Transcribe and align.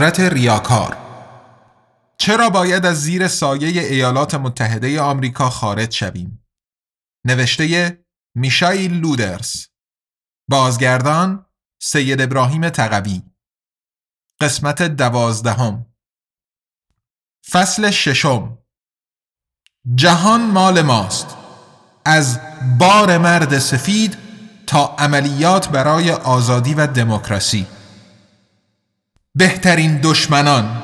ابرقدرت 0.00 0.32
ریاکار. 0.32 0.96
چرا 2.18 2.50
باید 2.50 2.86
از 2.86 3.02
زیر 3.02 3.28
سایه 3.28 3.82
ایالات 3.82 4.34
متحده 4.34 5.00
آمریکا 5.00 5.50
خارج 5.50 5.92
شویم؟ 5.94 6.46
نوشته 7.26 7.98
میشایل 8.34 8.92
لودرس 8.94 9.68
بازگردان 10.48 11.46
سید 11.82 12.20
ابراهیم 12.20 12.68
تقوی. 12.68 13.22
قسمت 14.40 14.82
دوازدهم. 14.82 15.86
فصل 17.50 17.90
ششم. 17.90 18.58
جهان 19.94 20.40
مال 20.40 20.82
ماست. 20.82 21.36
از 22.04 22.40
بار 22.78 23.18
مرد 23.18 23.58
سفید 23.58 24.18
تا 24.66 24.96
عملیات 24.98 25.68
برای 25.68 26.10
آزادی 26.10 26.74
و 26.74 26.86
دموکراسی. 26.86 27.66
بهترین 29.34 30.00
دشمنان 30.02 30.82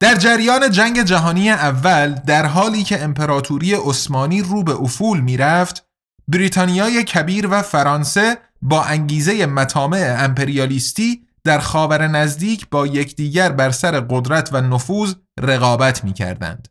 در 0.00 0.14
جریان 0.14 0.70
جنگ 0.70 1.02
جهانی 1.02 1.50
اول 1.50 2.14
در 2.14 2.46
حالی 2.46 2.82
که 2.82 3.02
امپراتوری 3.02 3.74
عثمانی 3.74 4.42
رو 4.42 4.62
به 4.62 4.72
افول 4.72 5.20
می‌رفت 5.20 5.86
بریتانیای 6.28 7.04
کبیر 7.04 7.48
و 7.50 7.62
فرانسه 7.62 8.38
با 8.62 8.84
انگیزه 8.84 9.46
مطامع 9.46 10.16
امپریالیستی 10.18 11.26
در 11.44 11.58
خاور 11.58 12.08
نزدیک 12.08 12.68
با 12.70 12.86
یکدیگر 12.86 13.52
بر 13.52 13.70
سر 13.70 14.00
قدرت 14.00 14.48
و 14.52 14.60
نفوذ 14.60 15.14
رقابت 15.40 16.04
می 16.04 16.12
کردند. 16.12 16.68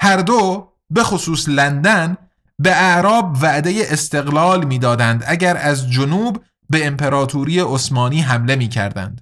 هر 0.00 0.16
دو 0.16 0.72
به 0.90 1.02
خصوص 1.02 1.48
لندن 1.48 2.16
به 2.58 2.76
اعراب 2.76 3.36
وعده 3.42 3.86
استقلال 3.90 4.64
می‌دادند 4.64 5.24
اگر 5.26 5.56
از 5.56 5.90
جنوب 5.90 6.44
به 6.70 6.86
امپراتوری 6.86 7.60
عثمانی 7.60 8.20
حمله 8.20 8.56
می 8.56 8.68
کردند. 8.68 9.20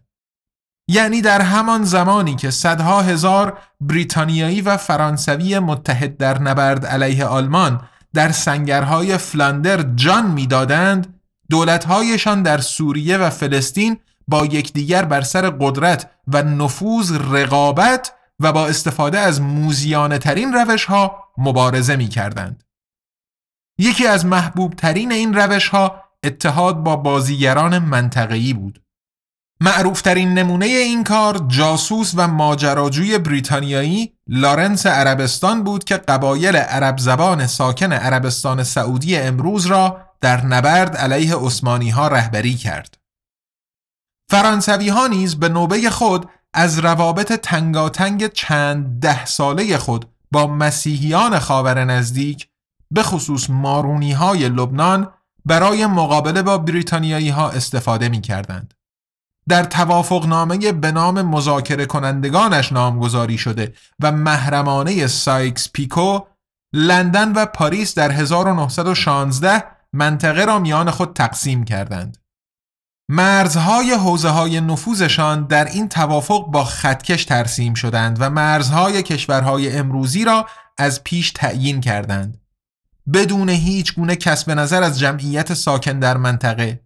یعنی 0.88 1.20
در 1.20 1.40
همان 1.40 1.84
زمانی 1.84 2.36
که 2.36 2.50
صدها 2.50 3.02
هزار 3.02 3.58
بریتانیایی 3.80 4.60
و 4.60 4.76
فرانسوی 4.76 5.58
متحد 5.58 6.16
در 6.16 6.42
نبرد 6.42 6.86
علیه 6.86 7.24
آلمان 7.24 7.80
در 8.14 8.32
سنگرهای 8.32 9.18
فلاندر 9.18 9.82
جان 9.82 10.30
می‌دادند 10.30 11.20
دولتهایشان 11.50 12.42
در 12.42 12.58
سوریه 12.58 13.16
و 13.16 13.30
فلسطین 13.30 13.98
با 14.28 14.46
یکدیگر 14.46 15.04
بر 15.04 15.20
سر 15.20 15.50
قدرت 15.50 16.10
و 16.26 16.42
نفوذ 16.42 17.12
رقابت 17.12 18.12
و 18.40 18.52
با 18.52 18.66
استفاده 18.66 19.18
از 19.18 19.40
موزیانه 19.40 20.18
ترین 20.18 20.52
روش 20.52 20.84
ها 20.84 21.24
مبارزه 21.38 21.96
می 21.96 22.08
کردند. 22.08 22.64
یکی 23.78 24.06
از 24.06 24.26
محبوب 24.26 24.74
ترین 24.74 25.12
این 25.12 25.34
روش 25.34 25.68
ها 25.68 26.03
اتحاد 26.24 26.76
با 26.82 26.96
بازیگران 26.96 27.78
منطقه‌ای 27.78 28.52
بود. 28.52 28.82
معروفترین 29.60 30.34
نمونه 30.34 30.66
این 30.66 31.04
کار 31.04 31.44
جاسوس 31.48 32.12
و 32.16 32.28
ماجراجوی 32.28 33.18
بریتانیایی 33.18 34.12
لارنس 34.26 34.86
عربستان 34.86 35.64
بود 35.64 35.84
که 35.84 35.96
قبایل 35.96 36.56
عرب 36.56 36.98
زبان 36.98 37.46
ساکن 37.46 37.92
عربستان 37.92 38.64
سعودی 38.64 39.16
امروز 39.16 39.66
را 39.66 40.00
در 40.20 40.46
نبرد 40.46 40.96
علیه 40.96 41.36
عثمانی 41.36 41.90
ها 41.90 42.08
رهبری 42.08 42.54
کرد. 42.54 42.98
فرانسوی 44.30 44.88
ها 44.88 45.06
نیز 45.06 45.36
به 45.36 45.48
نوبه 45.48 45.90
خود 45.90 46.28
از 46.54 46.78
روابط 46.78 47.32
تنگاتنگ 47.32 48.32
چند 48.32 49.00
ده 49.00 49.24
ساله 49.24 49.78
خود 49.78 50.06
با 50.30 50.46
مسیحیان 50.46 51.38
خاور 51.38 51.84
نزدیک 51.84 52.48
به 52.90 53.02
خصوص 53.02 53.50
مارونی 53.50 54.12
های 54.12 54.48
لبنان 54.48 55.12
برای 55.44 55.86
مقابله 55.86 56.42
با 56.42 56.58
بریتانیایی 56.58 57.28
ها 57.28 57.50
استفاده 57.50 58.08
می 58.08 58.20
کردند. 58.20 58.74
در 59.48 59.64
توافقنامه 59.64 60.72
به 60.72 60.92
نام 60.92 61.22
مذاکره 61.22 61.86
کنندگانش 61.86 62.72
نامگذاری 62.72 63.38
شده 63.38 63.74
و 64.00 64.12
محرمانه 64.12 65.06
سایکس 65.06 65.72
پیکو 65.72 66.20
لندن 66.72 67.32
و 67.32 67.46
پاریس 67.46 67.94
در 67.94 68.10
1916 68.10 69.64
منطقه 69.92 70.44
را 70.44 70.58
میان 70.58 70.90
خود 70.90 71.12
تقسیم 71.12 71.64
کردند. 71.64 72.18
مرزهای 73.08 73.92
حوزه 73.92 74.28
های 74.28 74.60
نفوذشان 74.60 75.46
در 75.46 75.64
این 75.64 75.88
توافق 75.88 76.46
با 76.46 76.64
خطکش 76.64 77.24
ترسیم 77.24 77.74
شدند 77.74 78.16
و 78.20 78.30
مرزهای 78.30 79.02
کشورهای 79.02 79.76
امروزی 79.76 80.24
را 80.24 80.46
از 80.78 81.04
پیش 81.04 81.30
تعیین 81.30 81.80
کردند. 81.80 82.43
بدون 83.12 83.48
هیچ 83.48 83.94
گونه 83.94 84.16
کسب 84.16 84.50
نظر 84.50 84.82
از 84.82 84.98
جمعیت 84.98 85.54
ساکن 85.54 85.98
در 85.98 86.16
منطقه. 86.16 86.80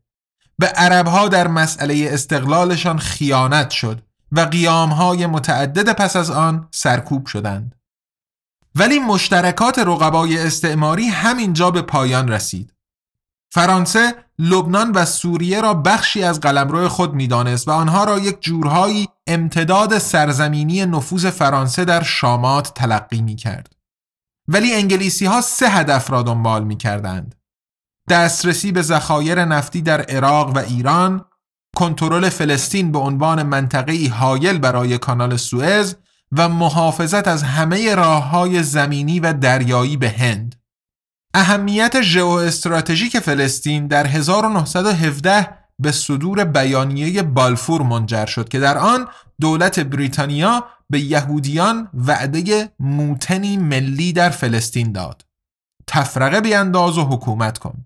به 0.59 0.67
عربها 0.67 1.29
در 1.29 1.49
مسئله 1.49 2.09
استقلالشان 2.13 2.99
خیانت 2.99 3.71
شد 3.71 4.03
و 4.33 4.41
قیامهای 4.41 5.27
متعدد 5.27 5.93
پس 5.93 6.17
از 6.17 6.31
آن 6.31 6.69
سرکوب 6.71 7.27
شدند. 7.27 7.75
ولی 8.75 8.99
مشترکات 8.99 9.79
رقبای 9.79 10.39
استعماری 10.39 11.07
همینجا 11.07 11.71
به 11.71 11.83
پایان 11.83 12.29
رسید. 12.29 12.75
فرانسه 13.51 14.15
لبنان 14.39 14.93
و 14.93 15.05
سوریه 15.05 15.61
را 15.61 15.75
بخشی 15.75 16.23
از 16.23 16.41
قلمرو 16.41 16.89
خود 16.89 17.15
می‌دانست 17.15 17.69
و 17.69 17.71
آنها 17.71 18.05
را 18.05 18.19
یک 18.19 18.41
جورهایی 18.41 19.09
امتداد 19.27 19.99
سرزمینی 19.99 20.87
نفوذ 20.87 21.27
فرانسه 21.27 21.85
در 21.85 22.03
شامات 22.03 22.75
تلقی 22.75 23.23
می 23.23 23.37
کرد. 23.37 23.78
ولی 24.49 24.75
انگلیسی 24.75 25.27
ها 25.27 25.41
سه 25.41 25.69
هدف 25.69 26.11
را 26.11 26.23
دنبال 26.23 26.65
می 26.65 26.77
کردند. 26.77 27.35
دسترسی 28.11 28.73
به 28.73 28.83
ذخایر 28.83 29.45
نفتی 29.45 29.83
در 29.83 30.01
عراق 30.01 30.57
و 30.57 30.59
ایران، 30.59 31.25
کنترل 31.77 32.29
فلسطین 32.29 32.93
به 32.93 32.99
عنوان 32.99 33.43
منطقه 33.43 34.09
حایل 34.09 34.59
برای 34.59 34.99
کانال 34.99 35.37
سوئز 35.37 35.95
و 36.33 36.49
محافظت 36.49 37.29
از 37.29 37.43
همه 37.43 37.95
راه 37.95 38.29
های 38.29 38.63
زمینی 38.63 39.21
و 39.21 39.33
دریایی 39.33 39.97
به 39.97 40.11
هند. 40.11 40.55
اهمیت 41.35 42.01
ژئواستراتژیک 42.01 43.19
فلسطین 43.19 43.87
در 43.87 44.07
1917 44.07 45.49
به 45.79 45.93
صدور 45.93 46.45
بیانیه 46.45 47.23
بالفور 47.23 47.83
منجر 47.83 48.27
شد 48.27 48.49
که 48.49 48.59
در 48.59 48.79
آن 48.79 49.09
دولت 49.41 49.81
بریتانیا 49.81 50.65
به 50.91 51.01
یهودیان 51.01 51.89
وعده 51.95 52.73
موتنی 52.81 53.57
ملی 53.57 54.13
در 54.13 54.31
فلسطین 54.31 54.93
داد. 54.93 55.25
تفرقه 55.87 56.41
بیانداز 56.41 56.99
و 56.99 57.05
حکومت 57.05 57.59
کن. 57.59 57.85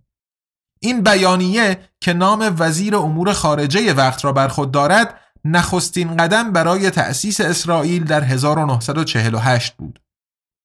این 0.80 1.02
بیانیه 1.02 1.78
که 2.00 2.12
نام 2.12 2.56
وزیر 2.58 2.96
امور 2.96 3.32
خارجه 3.32 3.92
وقت 3.92 4.24
را 4.24 4.32
بر 4.32 4.48
خود 4.48 4.70
دارد 4.70 5.20
نخستین 5.44 6.16
قدم 6.16 6.52
برای 6.52 6.90
تأسیس 6.90 7.40
اسرائیل 7.40 8.04
در 8.04 8.24
1948 8.24 9.76
بود. 9.76 10.00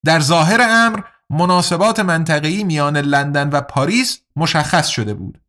در 0.05 0.19
ظاهر 0.19 0.61
امر 0.61 0.99
مناسبات 1.29 1.99
منطقه‌ای 1.99 2.63
میان 2.63 2.97
لندن 2.97 3.49
و 3.49 3.61
پاریس 3.61 4.19
مشخص 4.35 4.87
شده 4.87 5.13
بود 5.13 5.41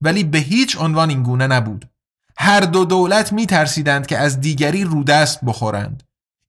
ولی 0.00 0.24
به 0.24 0.38
هیچ 0.38 0.76
عنوان 0.80 1.10
این 1.10 1.22
گونه 1.22 1.46
نبود. 1.46 1.90
هر 2.38 2.60
دو 2.60 2.84
دولت 2.84 3.32
می 3.32 3.46
ترسیدند 3.46 4.06
که 4.06 4.18
از 4.18 4.40
دیگری 4.40 4.84
رودست 4.84 5.44
بخورند. 5.44 6.02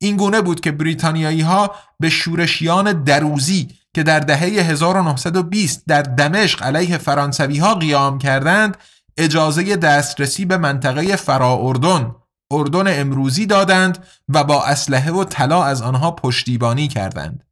این 0.06 0.18
گونه 0.18 0.42
بود 0.42 0.60
که 0.60 0.72
بریتانیایی 0.72 1.42
ها 1.42 1.76
به 2.00 2.10
شورشیان 2.10 3.04
دروزی 3.04 3.68
که 3.94 4.04
در 4.04 4.20
دهه 4.20 4.40
1920 4.40 5.84
در 5.88 6.02
دمشق 6.02 6.64
علیه 6.64 6.98
فرانسوی 6.98 7.58
ها 7.58 7.76
قیام 7.76 8.18
کردند 8.18 8.78
اجازه 9.18 9.76
دسترسی 9.76 10.46
به 10.46 10.58
منطقه 10.58 11.16
فرا 11.16 11.58
اردن 11.62 12.16
اردن 12.52 13.00
امروزی 13.02 13.46
دادند 13.46 14.06
و 14.30 14.44
با 14.44 14.64
اسلحه 14.64 15.12
و 15.12 15.24
طلا 15.24 15.64
از 15.64 15.82
آنها 15.82 16.12
پشتیبانی 16.12 16.88
کردند. 16.88 17.44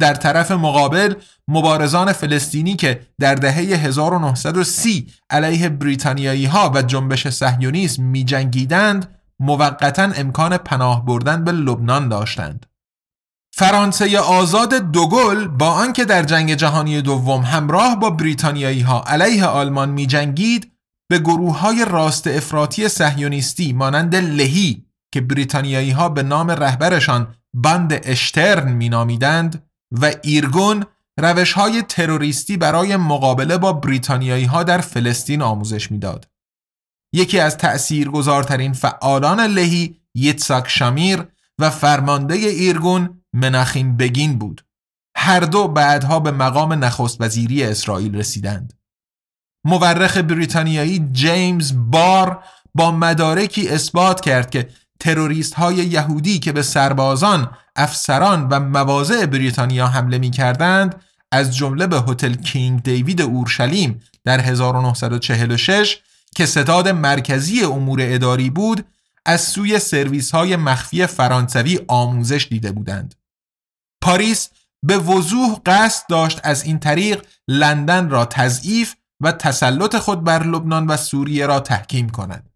در 0.00 0.14
طرف 0.14 0.50
مقابل 0.50 1.14
مبارزان 1.48 2.12
فلسطینی 2.12 2.76
که 2.76 3.00
در 3.20 3.34
دهه 3.34 3.54
1930 3.54 5.12
علیه 5.30 5.68
بریتانیایی 5.68 6.46
ها 6.46 6.72
و 6.74 6.82
جنبش 6.82 7.28
صهیونیسم 7.28 8.02
می 8.02 8.24
جنگیدند 8.24 9.15
موقتا 9.40 10.02
امکان 10.02 10.56
پناه 10.56 11.04
بردن 11.04 11.44
به 11.44 11.52
لبنان 11.52 12.08
داشتند. 12.08 12.66
فرانسه 13.58 14.18
آزاد 14.18 14.74
دوگل 14.74 15.48
با 15.48 15.70
آنکه 15.70 16.04
در 16.04 16.22
جنگ 16.22 16.54
جهانی 16.54 17.02
دوم 17.02 17.42
همراه 17.42 18.00
با 18.00 18.10
بریتانیایی 18.10 18.80
ها 18.80 19.04
علیه 19.06 19.46
آلمان 19.46 19.88
می 19.90 20.06
جنگید 20.06 20.72
به 21.10 21.18
گروه 21.18 21.58
های 21.58 21.84
راست 21.84 22.26
افراطی 22.26 22.88
سهیونیستی 22.88 23.72
مانند 23.72 24.16
لهی 24.16 24.86
که 25.12 25.20
بریتانیایی 25.20 25.90
ها 25.90 26.08
به 26.08 26.22
نام 26.22 26.50
رهبرشان 26.50 27.34
بند 27.54 28.00
اشترن 28.04 28.72
مینامیدند 28.72 29.68
و 29.92 30.12
ایرگون 30.22 30.84
روش 31.20 31.52
های 31.52 31.82
تروریستی 31.82 32.56
برای 32.56 32.96
مقابله 32.96 33.58
با 33.58 33.72
بریتانیایی 33.72 34.44
ها 34.44 34.62
در 34.62 34.78
فلسطین 34.78 35.42
آموزش 35.42 35.90
می‌داد. 35.90 36.28
یکی 37.16 37.40
از 37.40 37.56
تأثیرگذارترین 37.56 38.72
فعالان 38.72 39.40
لهی 39.40 39.96
یتساک 40.14 40.68
شامیر 40.68 41.24
و 41.58 41.70
فرمانده 41.70 42.34
ایرگون 42.34 43.22
مناخیم 43.32 43.96
بگین 43.96 44.38
بود. 44.38 44.64
هر 45.16 45.40
دو 45.40 45.68
بعدها 45.68 46.20
به 46.20 46.30
مقام 46.30 46.72
نخست 46.72 47.20
وزیری 47.20 47.64
اسرائیل 47.64 48.16
رسیدند. 48.16 48.72
مورخ 49.64 50.16
بریتانیایی 50.16 51.08
جیمز 51.12 51.72
بار 51.76 52.44
با 52.74 52.90
مدارکی 52.90 53.68
اثبات 53.68 54.20
کرد 54.20 54.50
که 54.50 54.68
تروریست 55.00 55.54
های 55.54 55.74
یهودی 55.74 56.38
که 56.38 56.52
به 56.52 56.62
سربازان، 56.62 57.50
افسران 57.76 58.48
و 58.48 58.60
مواضع 58.60 59.26
بریتانیا 59.26 59.86
حمله 59.86 60.18
می 60.18 60.30
کردند 60.30 60.94
از 61.32 61.56
جمله 61.56 61.86
به 61.86 61.96
هتل 62.08 62.34
کینگ 62.34 62.82
دیوید 62.82 63.22
اورشلیم 63.22 64.00
در 64.24 64.40
1946 64.40 65.98
که 66.36 66.46
ستاد 66.46 66.88
مرکزی 66.88 67.64
امور 67.64 67.98
اداری 68.02 68.50
بود 68.50 68.86
از 69.26 69.40
سوی 69.40 69.78
سرویس 69.78 70.30
های 70.30 70.56
مخفی 70.56 71.06
فرانسوی 71.06 71.80
آموزش 71.88 72.46
دیده 72.50 72.72
بودند. 72.72 73.14
پاریس 74.02 74.48
به 74.82 74.98
وضوح 74.98 75.60
قصد 75.66 76.06
داشت 76.08 76.40
از 76.44 76.64
این 76.64 76.78
طریق 76.78 77.26
لندن 77.48 78.10
را 78.10 78.24
تضعیف 78.24 78.94
و 79.20 79.32
تسلط 79.32 79.96
خود 79.96 80.24
بر 80.24 80.42
لبنان 80.42 80.86
و 80.86 80.96
سوریه 80.96 81.46
را 81.46 81.60
تحکیم 81.60 82.08
کند. 82.08 82.50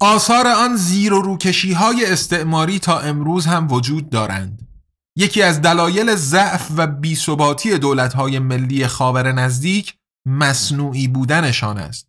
آثار 0.00 0.46
آن 0.46 0.76
زیر 0.76 1.12
و 1.12 1.22
روکشی 1.22 1.72
های 1.72 2.06
استعماری 2.06 2.78
تا 2.78 2.98
امروز 2.98 3.46
هم 3.46 3.72
وجود 3.72 4.10
دارند. 4.10 4.68
یکی 5.16 5.42
از 5.42 5.62
دلایل 5.62 6.14
ضعف 6.14 6.68
و 6.76 6.86
بیثباتی 6.86 7.78
دولت‌های 7.78 8.38
ملی 8.38 8.86
خاور 8.86 9.32
نزدیک 9.32 9.94
مصنوعی 10.26 11.08
بودنشان 11.08 11.78
است. 11.78 12.05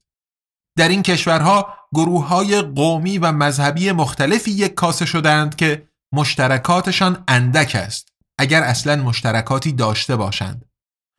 در 0.78 0.88
این 0.88 1.04
کشورها 1.04 1.74
گروه 1.94 2.28
های 2.28 2.62
قومی 2.62 3.18
و 3.18 3.32
مذهبی 3.32 3.92
مختلفی 3.92 4.52
یک 4.52 4.74
کاسه 4.74 5.06
شدند 5.06 5.56
که 5.56 5.88
مشترکاتشان 6.14 7.24
اندک 7.28 7.76
است 7.76 8.14
اگر 8.40 8.64
اصلا 8.64 8.96
مشترکاتی 8.96 9.72
داشته 9.72 10.16
باشند 10.16 10.66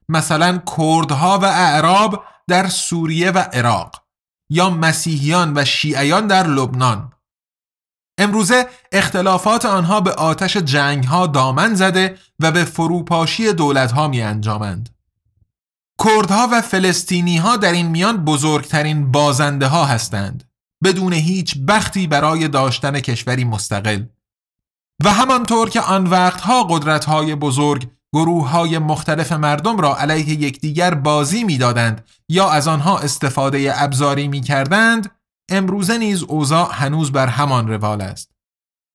مثلا 0.09 0.59
کردها 0.77 1.39
و 1.39 1.45
اعراب 1.45 2.25
در 2.49 2.69
سوریه 2.69 3.31
و 3.31 3.39
عراق 3.39 4.05
یا 4.51 4.71
مسیحیان 4.71 5.53
و 5.57 5.65
شیعیان 5.65 6.27
در 6.27 6.47
لبنان 6.47 7.13
امروزه 8.19 8.67
اختلافات 8.93 9.65
آنها 9.65 10.01
به 10.01 10.13
آتش 10.13 10.57
جنگ 10.57 11.05
ها 11.05 11.27
دامن 11.27 11.75
زده 11.75 12.19
و 12.41 12.53
به 12.53 12.65
فروپاشی 12.65 13.53
دولت 13.53 13.93
ها 13.93 14.09
می 14.09 14.23
انجامند. 14.23 14.98
کردها 16.05 16.49
و 16.53 16.61
فلسطینی 16.61 17.37
ها 17.37 17.56
در 17.56 17.73
این 17.73 17.87
میان 17.87 18.25
بزرگترین 18.25 19.12
بازنده 19.12 19.67
ها 19.67 19.85
هستند. 19.85 20.45
بدون 20.85 21.12
هیچ 21.12 21.59
بختی 21.59 22.06
برای 22.06 22.49
داشتن 22.49 23.00
کشوری 23.00 23.45
مستقل. 23.45 24.03
و 25.05 25.12
همانطور 25.12 25.71
که 25.71 25.81
آن 25.81 26.06
وقتها 26.06 26.65
قدرت 26.65 27.05
های 27.05 27.35
بزرگ 27.35 27.89
گروه 28.12 28.49
های 28.49 28.79
مختلف 28.79 29.33
مردم 29.33 29.77
را 29.77 29.97
علیه 29.97 30.31
یکدیگر 30.31 30.95
بازی 30.95 31.45
می‌دادند 31.45 32.05
یا 32.29 32.50
از 32.50 32.69
آنها 32.69 32.99
استفاده 32.99 33.73
ابزاری 33.75 34.29
می 34.29 34.41
کردند 34.41 35.11
امروزه 35.50 35.99
نیز 35.99 36.23
اوضاع 36.23 36.73
هنوز 36.73 37.12
بر 37.12 37.27
همان 37.27 37.69
روال 37.69 38.00
است. 38.00 38.31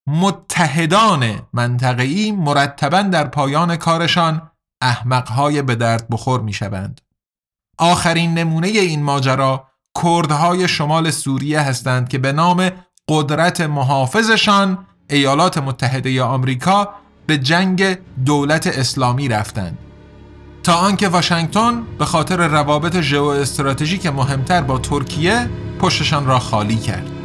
متحدان 0.08 1.48
منطقه‌ای 1.54 2.32
مرتبا 2.32 3.02
در 3.02 3.28
پایان 3.28 3.76
کارشان 3.76 4.52
احمقهای 4.84 5.62
به 5.62 5.76
درد 5.76 6.08
بخور 6.10 6.42
می 6.42 6.54
شوند. 6.54 7.02
آخرین 7.78 8.34
نمونه 8.34 8.68
این 8.68 9.04
ماجرا 9.04 9.68
کردهای 10.04 10.68
شمال 10.68 11.12
سوریه 11.12 11.62
هستند 11.62 12.10
که 12.10 12.18
به 12.18 12.32
نام 12.32 12.70
قدرت 13.10 13.62
محافظشان 13.62 14.86
ایالات 15.10 15.58
متحده 15.58 16.24
آمریکا 16.24 16.90
به 17.28 17.38
جنگ 17.38 17.98
دولت 18.26 18.68
اسلامی 18.68 19.28
رفتند 19.28 19.78
تا 20.64 20.74
آنکه 20.74 21.08
واشنگتن 21.08 21.84
به 22.00 22.06
خاطر 22.06 22.48
روابط 22.48 23.02
ژئواستراتژیک 23.02 24.06
مهمتر 24.06 24.62
با 24.62 24.78
ترکیه 24.78 25.50
پشتشان 25.80 26.26
را 26.26 26.40
خالی 26.40 26.76
کرد 26.78 27.23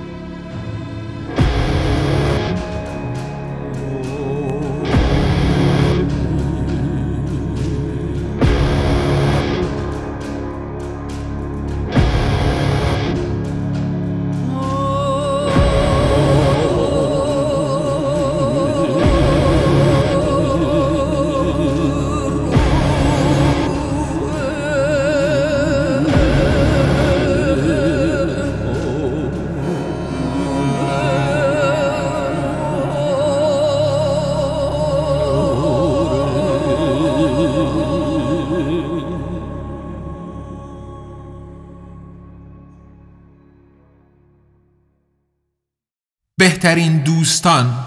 بهترین 46.38 46.99
دوستان. 46.99 47.87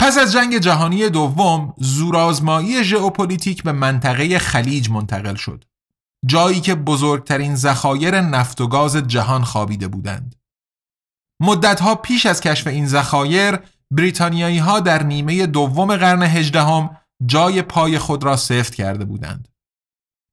پس 0.00 0.18
از 0.18 0.32
جنگ 0.32 0.58
جهانی 0.58 1.08
دوم 1.08 1.74
زورآزمایی 1.78 2.84
ژئوپلیتیک 2.84 3.62
به 3.62 3.72
منطقه 3.72 4.38
خلیج 4.38 4.90
منتقل 4.90 5.34
شد. 5.34 5.64
جایی 6.26 6.60
که 6.60 6.74
بزرگترین 6.74 7.56
ذخایر 7.56 8.20
نفت 8.20 8.60
و 8.60 8.66
گاز 8.66 8.96
جهان 8.96 9.44
خوابیده 9.44 9.88
بودند. 9.88 10.36
مدتها 11.40 11.94
پیش 11.94 12.26
از 12.26 12.40
کشف 12.40 12.66
این 12.66 12.86
ذخایر 12.86 13.58
بریتانیایی 13.90 14.58
ها 14.58 14.80
در 14.80 15.02
نیمه 15.02 15.46
دوم 15.46 15.96
قرن 15.96 16.22
هجدهم 16.22 16.96
جای 17.26 17.62
پای 17.62 17.98
خود 17.98 18.24
را 18.24 18.36
سفت 18.36 18.74
کرده 18.74 19.04
بودند. 19.04 19.48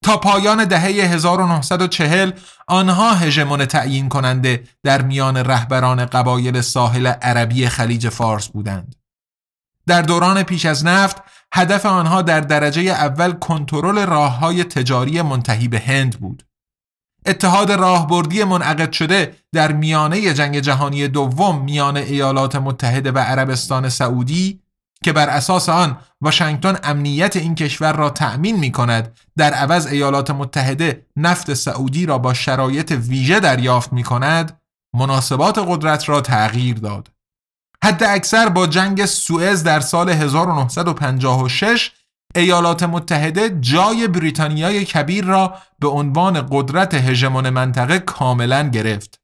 تا 0.03 0.17
پایان 0.17 0.65
دهه 0.65 0.81
1940 0.83 2.31
آنها 2.67 3.13
هژمون 3.13 3.65
تعیین 3.65 4.09
کننده 4.09 4.63
در 4.83 5.01
میان 5.01 5.37
رهبران 5.37 6.05
قبایل 6.05 6.61
ساحل 6.61 7.07
عربی 7.07 7.69
خلیج 7.69 8.09
فارس 8.09 8.47
بودند. 8.47 8.95
در 9.87 10.01
دوران 10.01 10.43
پیش 10.43 10.65
از 10.65 10.85
نفت 10.85 11.17
هدف 11.53 11.85
آنها 11.85 12.21
در 12.21 12.39
درجه 12.39 12.81
اول 12.81 13.31
کنترل 13.31 14.05
راههای 14.05 14.63
تجاری 14.63 15.21
منتهی 15.21 15.67
به 15.67 15.79
هند 15.79 16.19
بود. 16.19 16.43
اتحاد 17.25 17.71
راهبردی 17.71 18.43
منعقد 18.43 18.91
شده 18.91 19.35
در 19.53 19.71
میانه 19.71 20.33
جنگ 20.33 20.59
جهانی 20.59 21.07
دوم 21.07 21.63
میان 21.63 21.97
ایالات 21.97 22.55
متحده 22.55 23.11
و 23.11 23.17
عربستان 23.17 23.89
سعودی 23.89 24.60
که 25.03 25.13
بر 25.13 25.29
اساس 25.29 25.69
آن 25.69 25.97
واشنگتن 26.21 26.77
امنیت 26.83 27.35
این 27.35 27.55
کشور 27.55 27.93
را 27.93 28.09
تأمین 28.09 28.59
می 28.59 28.71
کند 28.71 29.17
در 29.37 29.53
عوض 29.53 29.87
ایالات 29.87 30.31
متحده 30.31 31.05
نفت 31.17 31.53
سعودی 31.53 32.05
را 32.05 32.17
با 32.17 32.33
شرایط 32.33 32.91
ویژه 32.91 33.39
دریافت 33.39 33.93
می 33.93 34.03
کند 34.03 34.61
مناسبات 34.95 35.57
قدرت 35.67 36.09
را 36.09 36.21
تغییر 36.21 36.77
داد. 36.77 37.11
حد 37.83 38.03
اکثر 38.03 38.49
با 38.49 38.67
جنگ 38.67 39.05
سوئز 39.05 39.63
در 39.63 39.79
سال 39.79 40.09
1956 40.09 41.91
ایالات 42.35 42.83
متحده 42.83 43.57
جای 43.59 44.07
بریتانیای 44.07 44.85
کبیر 44.85 45.25
را 45.25 45.57
به 45.79 45.87
عنوان 45.87 46.47
قدرت 46.51 46.93
هژمون 46.93 47.49
منطقه 47.49 47.99
کاملا 47.99 48.69
گرفت. 48.69 49.19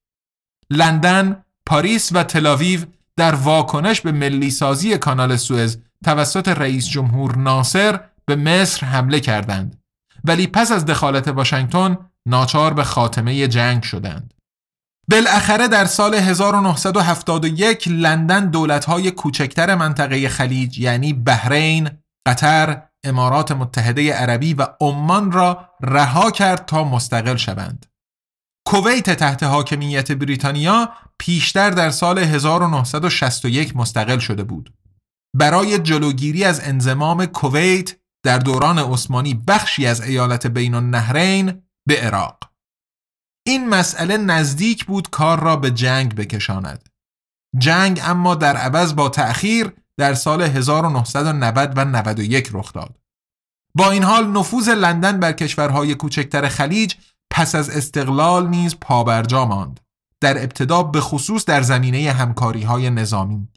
لندن، 0.69 1.43
پاریس 1.65 2.09
و 2.13 2.23
تلاویو 2.23 2.79
در 3.17 3.35
واکنش 3.35 4.01
به 4.01 4.11
ملی 4.11 4.49
سازی 4.49 4.97
کانال 4.97 5.35
سوئز 5.35 5.77
توسط 6.03 6.47
رئیس 6.47 6.87
جمهور 6.87 7.37
ناصر 7.37 7.99
به 8.25 8.35
مصر 8.35 8.85
حمله 8.85 9.19
کردند 9.19 9.81
ولی 10.23 10.47
پس 10.47 10.71
از 10.71 10.85
دخالت 10.85 11.27
واشنگتن 11.27 11.97
ناچار 12.27 12.73
به 12.73 12.83
خاتمه 12.83 13.47
جنگ 13.47 13.83
شدند. 13.83 14.33
بالاخره 15.09 15.67
در 15.67 15.85
سال 15.85 16.15
1971 16.15 17.87
لندن 17.87 18.49
دولت‌های 18.49 19.11
کوچکتر 19.11 19.75
منطقه 19.75 20.29
خلیج 20.29 20.79
یعنی 20.79 21.13
بحرین، 21.13 21.89
قطر، 22.27 22.81
امارات 23.03 23.51
متحده 23.51 24.13
عربی 24.13 24.53
و 24.53 24.67
عمان 24.81 25.31
را 25.31 25.69
رها 25.81 26.31
کرد 26.31 26.65
تا 26.65 26.83
مستقل 26.83 27.35
شوند. 27.35 27.85
کویت 28.67 29.09
تحت 29.09 29.43
حاکمیت 29.43 30.11
بریتانیا 30.11 30.89
پیشتر 31.17 31.69
در 31.69 31.89
سال 31.89 32.19
1961 32.19 33.77
مستقل 33.77 34.19
شده 34.19 34.43
بود. 34.43 34.73
برای 35.35 35.79
جلوگیری 35.79 36.43
از 36.43 36.59
انزمام 36.63 37.25
کویت 37.25 37.95
در 38.23 38.37
دوران 38.37 38.79
عثمانی 38.79 39.33
بخشی 39.33 39.85
از 39.85 40.01
ایالت 40.01 40.47
بین 40.47 40.73
النهرین 40.73 41.61
به 41.87 42.01
عراق. 42.01 42.39
این 43.45 43.69
مسئله 43.69 44.17
نزدیک 44.17 44.85
بود 44.85 45.09
کار 45.09 45.39
را 45.39 45.55
به 45.55 45.71
جنگ 45.71 46.15
بکشاند. 46.15 46.89
جنگ 47.57 48.01
اما 48.03 48.35
در 48.35 48.57
عوض 48.57 48.95
با 48.95 49.09
تأخیر 49.09 49.73
در 49.97 50.13
سال 50.13 50.41
1990 50.41 51.73
و 51.77 51.85
91 51.85 52.49
رخ 52.53 52.73
داد. 52.73 52.99
با 53.75 53.91
این 53.91 54.03
حال 54.03 54.27
نفوذ 54.27 54.69
لندن 54.69 55.19
بر 55.19 55.31
کشورهای 55.31 55.95
کوچکتر 55.95 56.47
خلیج 56.47 56.95
پس 57.29 57.55
از 57.55 57.69
استقلال 57.69 58.47
نیز 58.47 58.75
پابرجا 58.81 59.45
ماند. 59.45 59.79
در 60.21 60.43
ابتدا 60.43 60.83
به 60.83 61.01
خصوص 61.01 61.45
در 61.45 61.61
زمینه 61.61 62.11
همکاری 62.11 62.63
های 62.63 62.89
نظامی. 62.89 63.47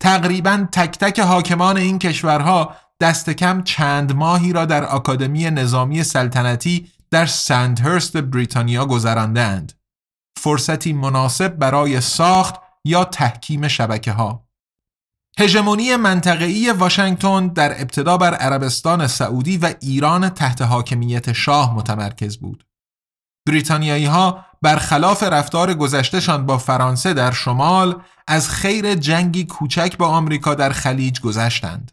تقریبا 0.00 0.66
تک 0.72 0.98
تک 0.98 1.20
حاکمان 1.20 1.76
این 1.76 1.98
کشورها 1.98 2.74
دست 3.00 3.30
کم 3.30 3.62
چند 3.62 4.12
ماهی 4.12 4.52
را 4.52 4.64
در 4.64 4.84
آکادمی 4.84 5.50
نظامی 5.50 6.04
سلطنتی 6.04 6.88
در 7.10 7.26
سندهرست 7.26 8.16
بریتانیا 8.16 8.86
گذرانده 8.86 9.40
اند. 9.40 9.72
فرصتی 10.38 10.92
مناسب 10.92 11.48
برای 11.48 12.00
ساخت 12.00 12.54
یا 12.84 13.04
تحکیم 13.04 13.68
شبکه 13.68 14.12
ها. 14.12 14.48
هژمونی 15.38 15.96
منطقه‌ای 15.96 16.70
واشنگتن 16.70 17.48
در 17.48 17.80
ابتدا 17.80 18.16
بر 18.16 18.34
عربستان 18.34 19.06
سعودی 19.06 19.58
و 19.58 19.74
ایران 19.80 20.28
تحت 20.28 20.62
حاکمیت 20.62 21.32
شاه 21.32 21.74
متمرکز 21.74 22.38
بود. 22.38 22.67
بریتانیایی 23.48 24.04
ها 24.04 24.44
برخلاف 24.62 25.22
رفتار 25.22 25.74
گذشتهشان 25.74 26.46
با 26.46 26.58
فرانسه 26.58 27.14
در 27.14 27.30
شمال 27.30 28.02
از 28.26 28.50
خیر 28.50 28.94
جنگی 28.94 29.44
کوچک 29.44 29.96
با 29.96 30.08
آمریکا 30.08 30.54
در 30.54 30.70
خلیج 30.70 31.20
گذشتند. 31.20 31.92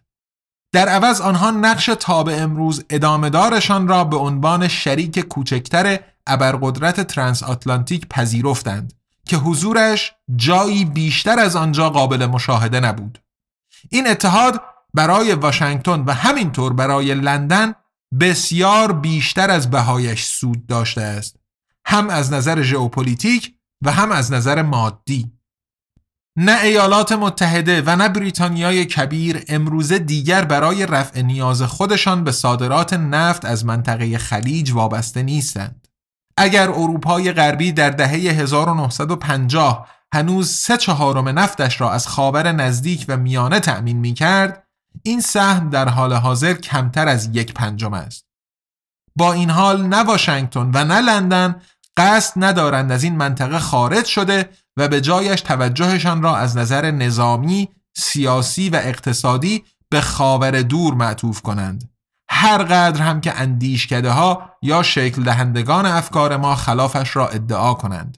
در 0.74 0.90
عوض 0.90 1.22
آنها 1.22 1.52
نقش 1.52 1.86
تا 2.00 2.10
به 2.10 2.30
امروز 2.30 2.86
ادامهدارشان 2.90 3.88
را 3.88 4.04
به 4.04 4.18
عنوان 4.18 4.68
شریک 4.68 5.20
کوچکتر 5.20 6.00
ابرقدرت 6.28 7.02
ترانس 7.02 7.44
آتلانتیک 7.44 8.08
پذیرفتند 8.10 8.94
که 9.26 9.38
حضورش 9.38 10.14
جایی 10.36 10.86
بیشتر 10.86 11.40
از 11.40 11.56
آنجا 11.56 11.90
قابل 11.90 12.26
مشاهده 12.26 12.80
نبود. 12.80 13.20
این 13.90 14.08
اتحاد 14.08 14.62
برای 14.94 15.34
واشنگتن 15.34 16.00
و 16.00 16.14
همینطور 16.14 16.74
برای 16.74 17.14
لندن 17.14 17.74
بسیار 18.20 18.92
بیشتر 18.92 19.52
از 19.52 19.72
بهایش 19.72 20.26
سود 20.26 20.68
داشته 20.68 21.02
است 21.02 21.45
هم 21.86 22.10
از 22.10 22.34
نظر 22.34 22.62
ژئوپلیتیک 22.62 23.56
و 23.84 23.92
هم 23.92 24.12
از 24.12 24.32
نظر 24.32 24.62
مادی 24.62 25.36
نه 26.38 26.62
ایالات 26.62 27.12
متحده 27.12 27.82
و 27.82 27.96
نه 27.96 28.10
بریتانیای 28.10 28.86
کبیر 28.86 29.44
امروزه 29.48 30.00
دیگر 30.00 30.46
برای 30.46 30.86
رفع 30.86 31.22
نیاز 31.22 31.62
خودشان 31.62 32.24
به 32.24 32.32
صادرات 32.32 32.94
نفت 32.94 33.46
از 33.46 33.66
منطقه 33.66 34.18
خلیج 34.18 34.72
وابسته 34.72 35.24
نیستند. 35.24 35.88
اگر 36.38 36.70
اروپای 36.70 37.32
غربی 37.32 37.72
در 37.72 37.90
دهه 37.90 38.12
1950 38.12 39.88
هنوز 40.14 40.50
سه 40.50 40.78
چهارم 40.78 41.40
نفتش 41.40 41.82
را 41.82 41.92
از 41.92 42.08
خاور 42.08 42.52
نزدیک 42.52 43.06
و 43.08 43.18
میانه 43.18 43.60
تأمین 43.60 43.98
می 43.98 44.14
کرد، 44.14 44.68
این 45.04 45.22
سهم 45.22 45.70
در 45.70 45.90
حال 45.90 46.14
حاضر 46.14 46.54
کمتر 46.54 47.08
از 47.08 47.30
یک 47.34 47.54
پنجم 47.54 47.94
است. 47.94 48.26
با 49.16 49.34
این 49.34 49.50
حال 49.50 49.88
نه 49.88 50.04
واشنگتن 50.04 50.72
و 50.74 50.86
نه 50.86 51.02
لندن 51.02 51.62
قصد 51.98 52.44
ندارند 52.44 52.92
از 52.92 53.04
این 53.04 53.16
منطقه 53.16 53.60
خارج 53.60 54.06
شده 54.06 54.50
و 54.78 54.88
به 54.88 55.02
جایش 55.02 55.42
توجهشان 55.42 56.22
را 56.22 56.38
از 56.38 56.58
نظر 56.58 56.92
نظامی، 56.92 57.70
سیاسی 57.98 58.70
و 58.70 58.76
اقتصادی 58.76 59.64
به 59.90 60.02
خاور 60.02 60.62
دور 60.62 60.94
معطوف 60.94 61.42
کنند. 61.42 61.90
هر 62.30 62.64
قدر 62.64 63.02
هم 63.02 63.22
که 63.22 63.40
اندیشکده 63.42 64.12
ها 64.12 64.50
یا 64.62 64.84
شکل 64.84 65.24
دهندگان 65.24 65.86
افکار 65.86 66.38
ما 66.38 66.56
خلافش 66.56 67.16
را 67.16 67.28
ادعا 67.28 67.74
کنند. 67.74 68.18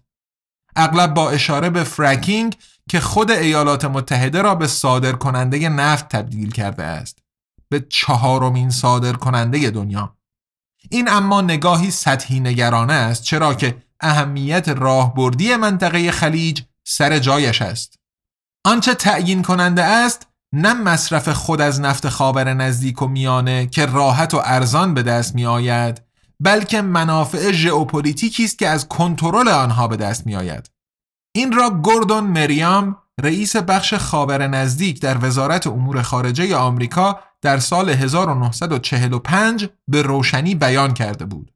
اغلب 0.76 1.14
با 1.14 1.30
اشاره 1.30 1.70
به 1.70 1.84
فرکینگ 1.84 2.58
که 2.90 3.00
خود 3.00 3.32
ایالات 3.32 3.86
متحده 3.86 4.42
را 4.42 4.56
به 4.56 4.68
صادر 4.68 5.12
کننده 5.12 5.70
نفت 5.70 6.10
تبدیل 6.10 6.52
کرده 6.52 6.84
است. 6.84 7.20
به 7.70 7.86
چهارمین 7.90 8.70
صادر 8.70 9.14
کننده 9.14 9.70
دنیا. 9.70 10.17
این 10.90 11.10
اما 11.10 11.42
نگاهی 11.42 11.92
سطحی 11.92 12.40
نگرانه 12.40 12.94
است 12.94 13.24
چرا 13.24 13.54
که 13.54 13.78
اهمیت 14.00 14.70
راهبردی 14.70 15.56
منطقه 15.56 16.12
خلیج 16.12 16.62
سر 16.84 17.20
جایش 17.20 17.62
است. 17.62 18.00
آنچه 18.66 18.94
تعیین 18.94 19.42
کننده 19.42 19.84
است 19.84 20.28
نه 20.54 20.74
مصرف 20.74 21.30
خود 21.30 21.62
از 21.62 21.82
نفت 21.82 22.10
خاور 22.10 22.54
نزدیک 22.54 23.02
و 23.02 23.08
میانه 23.08 23.68
که 23.68 23.86
راحت 23.86 24.34
و 24.34 24.42
ارزان 24.46 24.94
به 24.94 25.04
دست 25.04 25.36
می 25.36 25.46
آید 25.46 26.02
بلکه 26.40 26.82
منافع 26.82 27.52
ژئوپلیتیکی 27.52 28.44
است 28.44 28.60
که 28.60 28.68
از 28.68 28.88
کنترل 28.88 29.48
آنها 29.48 29.88
به 29.88 29.98
دست 29.98 30.26
می 30.26 30.36
آید. 30.36 30.70
این 31.36 31.52
را 31.52 31.70
گوردون 31.70 32.24
مریام 32.24 32.98
رئیس 33.22 33.56
بخش 33.56 33.94
خاور 33.94 34.48
نزدیک 34.48 35.02
در 35.02 35.26
وزارت 35.26 35.68
امور 35.68 36.02
خارجه 36.02 36.56
آمریکا 36.56 37.20
در 37.42 37.58
سال 37.60 37.90
1945 37.90 39.70
به 39.88 40.02
روشنی 40.02 40.56
بیان 40.56 40.94
کرده 40.94 41.26
بود. 41.26 41.52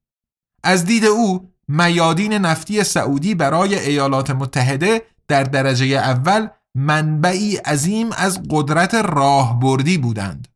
از 0.64 0.86
دید 0.86 1.06
او 1.06 1.52
میادین 1.68 2.34
نفتی 2.34 2.84
سعودی 2.84 3.36
برای 3.36 3.80
ایالات 3.80 4.32
متحده 4.32 5.02
در 5.28 5.44
درجه 5.44 5.86
اول 5.86 6.48
منبعی 6.76 7.56
عظیم 7.56 8.10
از 8.12 8.42
قدرت 8.50 8.96
راهبردی 8.96 9.98
بودند. 9.98 10.48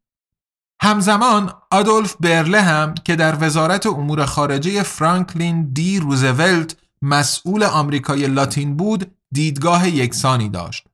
همزمان 0.81 1.53
آدولف 1.71 2.15
برله 2.19 2.61
هم 2.61 2.93
که 2.93 3.15
در 3.15 3.37
وزارت 3.43 3.85
امور 3.85 4.25
خارجه 4.25 4.83
فرانکلین 4.83 5.69
دی 5.73 5.99
روزولت 5.99 6.75
مسئول 7.01 7.63
آمریکای 7.63 8.27
لاتین 8.27 8.77
بود 8.77 9.11
دیدگاه 9.31 9.89
یکسانی 9.89 10.49
داشت. 10.49 10.87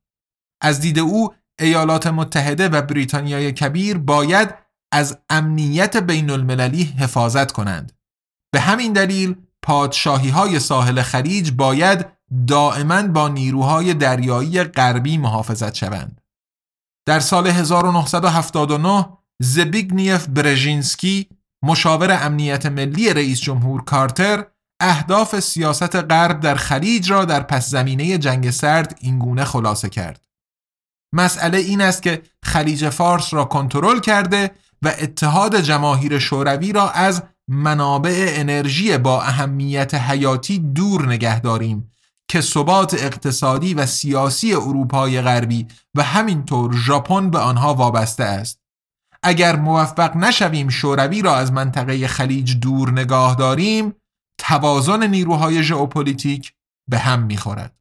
از 0.62 0.80
دید 0.80 1.00
او 1.00 1.34
ایالات 1.62 2.08
متحده 2.08 2.70
و 2.70 2.82
بریتانیای 2.82 3.52
کبیر 3.52 3.98
باید 3.98 4.54
از 4.92 5.18
امنیت 5.30 5.98
بین 5.98 6.30
المللی 6.30 6.84
حفاظت 6.84 7.52
کنند. 7.52 7.92
به 8.54 8.60
همین 8.60 8.94
دلیل 8.94 9.36
پادشاهی 9.62 10.30
های 10.30 10.60
ساحل 10.60 11.02
خلیج 11.02 11.52
باید 11.52 12.06
دائما 12.48 13.08
با 13.08 13.28
نیروهای 13.28 13.94
دریایی 13.94 14.64
غربی 14.64 15.18
محافظت 15.18 15.76
شوند. 15.76 16.22
در 17.08 17.20
سال 17.20 17.48
1979 17.48 19.06
زبیگنیف 19.42 20.28
برژینسکی 20.28 21.30
مشاور 21.64 22.26
امنیت 22.26 22.66
ملی 22.66 23.14
رئیس 23.14 23.42
جمهور 23.42 23.84
کارتر 23.84 24.46
اهداف 24.82 25.40
سیاست 25.40 25.96
غرب 25.96 26.40
در 26.40 26.56
خلیج 26.56 27.12
را 27.12 27.26
در 27.26 27.44
پس 27.44 27.70
زمینه 27.70 28.18
جنگ 28.18 28.50
سرد 28.50 28.98
اینگونه 29.02 29.44
خلاصه 29.44 29.90
کرد. 29.90 30.31
مسئله 31.14 31.58
این 31.58 31.82
است 31.82 32.02
که 32.02 32.22
خلیج 32.44 32.90
فارس 32.90 33.34
را 33.34 33.46
کنترل 33.46 34.00
کرده 34.00 34.52
و 34.82 34.88
اتحاد 34.88 35.60
جماهیر 35.60 36.20
شوروی 36.20 36.72
را 36.72 36.90
از 36.90 37.24
منابع 37.48 38.34
انرژی 38.36 38.98
با 38.98 39.22
اهمیت 39.22 39.94
حیاتی 39.94 40.60
دور 40.60 41.08
نگه 41.08 41.40
داریم 41.40 41.92
که 42.28 42.42
ثبات 42.42 42.94
اقتصادی 42.94 43.74
و 43.74 43.86
سیاسی 43.86 44.54
اروپای 44.54 45.22
غربی 45.22 45.68
و 45.96 46.04
همینطور 46.04 46.78
ژاپن 46.78 47.30
به 47.30 47.40
آنها 47.40 47.74
وابسته 47.74 48.24
است. 48.24 48.60
اگر 49.24 49.56
موفق 49.56 50.18
نشویم 50.18 50.70
شوروی 50.70 51.22
را 51.22 51.36
از 51.36 51.52
منطقه 51.52 52.08
خلیج 52.08 52.60
دور 52.60 52.92
نگاه 52.92 53.36
داریم 53.36 53.94
توازن 54.38 55.08
نیروهای 55.08 55.64
ژئوپلیتیک 55.64 56.54
به 56.90 56.98
هم 56.98 57.24
می‌خورد. 57.24 57.81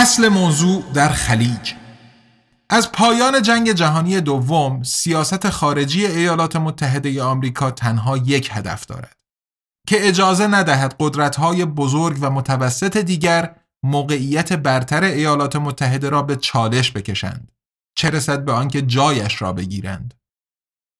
اصل 0.00 0.28
موضوع 0.28 0.82
در 0.94 1.08
خلیج. 1.08 1.74
از 2.70 2.92
پایان 2.92 3.42
جنگ 3.42 3.72
جهانی 3.72 4.20
دوم 4.20 4.82
سیاست 4.82 5.50
خارجی 5.50 6.06
ایالات 6.06 6.56
متحده 6.56 7.22
آمریکا 7.22 7.70
تنها 7.70 8.16
یک 8.16 8.50
هدف 8.52 8.86
دارد 8.86 9.16
که 9.88 10.08
اجازه 10.08 10.46
ندهد 10.46 10.96
قدرت‌های 11.00 11.64
بزرگ 11.64 12.18
و 12.20 12.30
متوسط 12.30 12.96
دیگر 12.96 13.56
موقعیت 13.82 14.52
برتر 14.52 15.04
ایالات 15.04 15.56
متحده 15.56 16.08
را 16.08 16.22
به 16.22 16.36
چالش 16.36 16.92
بکشند 16.92 17.52
چه 17.96 18.10
رسد 18.10 18.44
به 18.44 18.52
آنکه 18.52 18.82
جایش 18.82 19.42
را 19.42 19.52
بگیرند. 19.52 20.14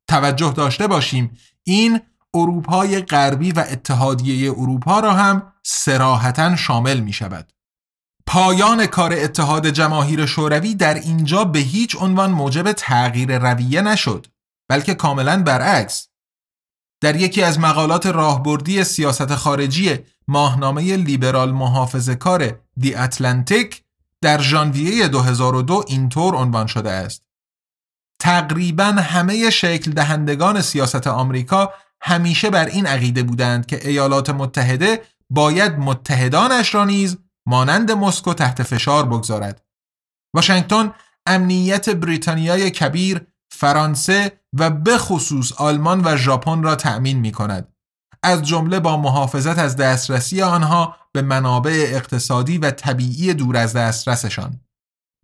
توجه 0.09 0.53
داشته 0.53 0.87
باشیم 0.87 1.39
این 1.65 2.01
اروپای 2.35 3.03
غربی 3.03 3.53
و 3.53 3.65
اتحادیه 3.69 4.51
اروپا 4.51 5.01
را 5.01 5.13
هم 5.15 5.53
سراحتا 5.63 6.57
شامل 6.57 7.01
می 7.01 7.13
شود 7.13 7.53
پایان 8.29 8.87
کار 8.87 9.13
اتحاد 9.13 9.67
جماهیر 9.67 10.27
شوروی 10.27 10.75
در 10.75 10.95
اینجا 10.95 11.45
به 11.45 11.59
هیچ 11.59 11.97
عنوان 12.01 12.31
موجب 12.31 12.73
تغییر 12.73 13.39
رویه 13.39 13.83
نشد 13.83 14.27
بلکه 14.69 14.95
کاملا 14.95 15.43
برعکس. 15.43 16.09
در 17.01 17.17
یکی 17.17 17.43
از 17.43 17.61
مقالات 17.61 18.07
راهبردی 18.07 18.85
سیاست 18.85 19.35
خارجی 19.35 19.99
ماهنامه 20.29 20.97
لیبرال 20.97 21.53
محافظه 21.53 22.15
کار 22.15 22.61
دی 22.79 22.95
اتلانتیک 22.95 23.83
در 24.23 24.41
ژانویه 24.41 25.09
2002 25.09 25.85
اینطور 25.89 26.35
عنوان 26.35 26.67
شده 26.67 26.91
است. 26.91 27.23
تقریبا 28.21 28.85
همه 28.85 29.51
شکل 29.51 29.91
دهندگان 29.91 30.61
سیاست 30.61 31.07
آمریکا 31.07 31.73
همیشه 32.01 32.51
بر 32.51 32.67
این 32.67 32.87
عقیده 32.87 33.23
بودند 33.23 33.67
که 33.67 33.89
ایالات 33.89 34.31
متحده 34.31 35.03
باید 35.31 35.79
متحدانش 35.79 36.75
را 36.75 36.85
نیز 36.85 37.17
مانند 37.49 37.91
مسکو 37.91 38.35
تحت 38.35 38.63
فشار 38.63 39.07
بگذارد. 39.07 39.65
واشنگتن 40.35 40.93
امنیت 41.27 41.91
بریتانیای 41.91 42.71
کبیر، 42.71 43.27
فرانسه 43.53 44.41
و 44.53 44.71
به 44.71 44.99
خصوص 44.99 45.53
آلمان 45.53 46.03
و 46.05 46.17
ژاپن 46.17 46.63
را 46.63 46.77
تأمین 46.77 47.19
می 47.19 47.33
کند. 47.33 47.75
از 48.23 48.43
جمله 48.43 48.81
با 48.81 48.97
محافظت 48.97 49.59
از 49.59 49.77
دسترسی 49.77 50.43
آنها 50.43 50.97
به 51.13 51.23
منابع 51.23 51.87
اقتصادی 51.89 52.59
و 52.59 52.71
طبیعی 52.71 53.35
دور 53.35 53.57
از 53.57 53.73
دسترسشان. 53.77 54.61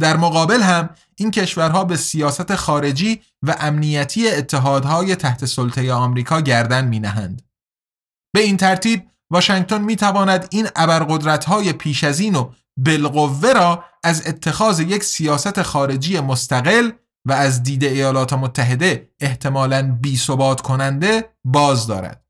در 0.00 0.16
مقابل 0.16 0.62
هم 0.62 0.90
این 1.16 1.30
کشورها 1.30 1.84
به 1.84 1.96
سیاست 1.96 2.54
خارجی 2.54 3.22
و 3.42 3.56
امنیتی 3.60 4.28
اتحادهای 4.28 5.16
تحت 5.16 5.44
سلطه 5.44 5.92
آمریکا 5.92 6.40
گردن 6.40 6.84
می 6.84 7.00
نهند. 7.00 7.42
به 8.34 8.40
این 8.40 8.56
ترتیب 8.56 9.10
واشنگتن 9.30 9.80
می 9.82 9.96
تواند 9.96 10.46
این 10.50 10.68
ابرقدرت 10.76 11.44
های 11.44 11.72
پیش 11.72 12.04
از 12.04 12.20
این 12.20 12.34
و 12.34 12.50
بالقوه 12.76 13.52
را 13.52 13.84
از 14.04 14.26
اتخاذ 14.26 14.80
یک 14.80 15.04
سیاست 15.04 15.62
خارجی 15.62 16.20
مستقل 16.20 16.90
و 17.26 17.32
از 17.32 17.62
دید 17.62 17.84
ایالات 17.84 18.32
متحده 18.32 19.10
احتمالاً 19.20 19.98
بی 20.00 20.16
ثبات 20.16 20.60
کننده 20.60 21.30
باز 21.44 21.86
دارد. 21.86 22.24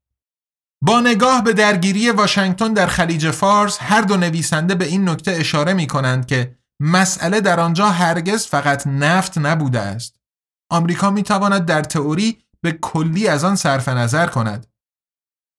با 0.82 1.00
نگاه 1.00 1.44
به 1.44 1.52
درگیری 1.52 2.10
واشنگتن 2.10 2.72
در 2.72 2.86
خلیج 2.86 3.30
فارس 3.30 3.78
هر 3.80 4.00
دو 4.00 4.16
نویسنده 4.16 4.74
به 4.74 4.84
این 4.84 5.08
نکته 5.08 5.30
اشاره 5.30 5.72
می 5.72 5.86
کنند 5.86 6.26
که 6.26 6.56
مسئله 6.80 7.40
در 7.40 7.60
آنجا 7.60 7.90
هرگز 7.90 8.46
فقط 8.46 8.86
نفت 8.86 9.38
نبوده 9.38 9.80
است. 9.80 10.20
آمریکا 10.70 11.10
می 11.10 11.22
تواند 11.22 11.64
در 11.64 11.82
تئوری 11.82 12.38
به 12.60 12.72
کلی 12.72 13.28
از 13.28 13.44
آن 13.44 13.56
صرف 13.56 13.88
نظر 13.88 14.26
کند. 14.26 14.66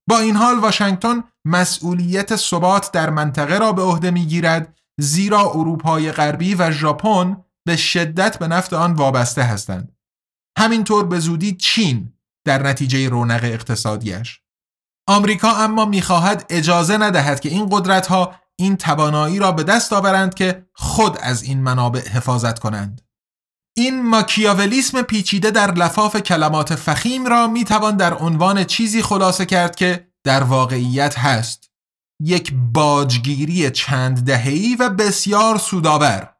با 0.09 0.19
این 0.19 0.35
حال 0.35 0.59
واشنگتن 0.59 1.23
مسئولیت 1.45 2.35
ثبات 2.35 2.91
در 2.91 3.09
منطقه 3.09 3.57
را 3.57 3.71
به 3.71 3.81
عهده 3.81 4.11
می‌گیرد 4.11 4.77
زیرا 4.99 5.39
اروپای 5.39 6.11
غربی 6.11 6.55
و 6.55 6.71
ژاپن 6.71 7.37
به 7.67 7.77
شدت 7.77 8.39
به 8.39 8.47
نفت 8.47 8.73
آن 8.73 8.93
وابسته 8.93 9.43
هستند. 9.43 9.95
همینطور 10.57 11.05
به 11.05 11.19
زودی 11.19 11.55
چین 11.55 12.13
در 12.45 12.63
نتیجه 12.63 13.09
رونق 13.09 13.43
اقتصادیش. 13.43 14.41
آمریکا 15.07 15.51
اما 15.51 15.85
می‌خواهد 15.85 16.45
اجازه 16.49 16.97
ندهد 16.97 17.39
که 17.39 17.49
این 17.49 17.69
قدرت 17.71 18.07
ها 18.07 18.35
این 18.55 18.77
توانایی 18.77 19.39
را 19.39 19.51
به 19.51 19.63
دست 19.63 19.93
آورند 19.93 20.33
که 20.33 20.65
خود 20.73 21.17
از 21.21 21.43
این 21.43 21.61
منابع 21.61 22.07
حفاظت 22.09 22.59
کنند. 22.59 23.01
این 23.77 24.09
ماکیاولیسم 24.09 25.01
پیچیده 25.01 25.51
در 25.51 25.71
لفاف 25.71 26.17
کلمات 26.17 26.75
فخیم 26.75 27.25
را 27.25 27.47
می 27.47 27.63
توان 27.63 27.97
در 27.97 28.13
عنوان 28.13 28.63
چیزی 28.63 29.01
خلاصه 29.01 29.45
کرد 29.45 29.75
که 29.75 30.07
در 30.23 30.43
واقعیت 30.43 31.19
هست 31.19 31.69
یک 32.21 32.53
باجگیری 32.73 33.71
چند 33.71 34.25
دهه‌ای 34.25 34.75
و 34.79 34.89
بسیار 34.89 35.57
سودآور 35.57 36.35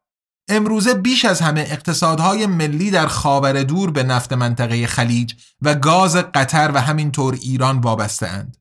امروزه 0.49 0.93
بیش 0.93 1.25
از 1.25 1.41
همه 1.41 1.61
اقتصادهای 1.61 2.45
ملی 2.45 2.91
در 2.91 3.07
خاور 3.07 3.63
دور 3.63 3.91
به 3.91 4.03
نفت 4.03 4.33
منطقه 4.33 4.87
خلیج 4.87 5.33
و 5.61 5.75
گاز 5.75 6.15
قطر 6.15 6.71
و 6.73 6.81
همینطور 6.81 7.33
ایران 7.33 7.79
وابسته 7.79 8.27
اند. 8.27 8.57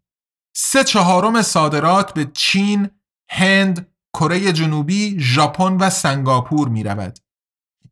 سه 0.57 0.85
چهارم 0.85 1.43
صادرات 1.43 2.15
به 2.15 2.31
چین، 2.35 2.91
هند، 3.31 3.89
کره 4.15 4.53
جنوبی، 4.53 5.17
ژاپن 5.19 5.77
و 5.77 5.91
سنگاپور 5.91 6.69
می 6.69 6.83
رود. 6.83 7.24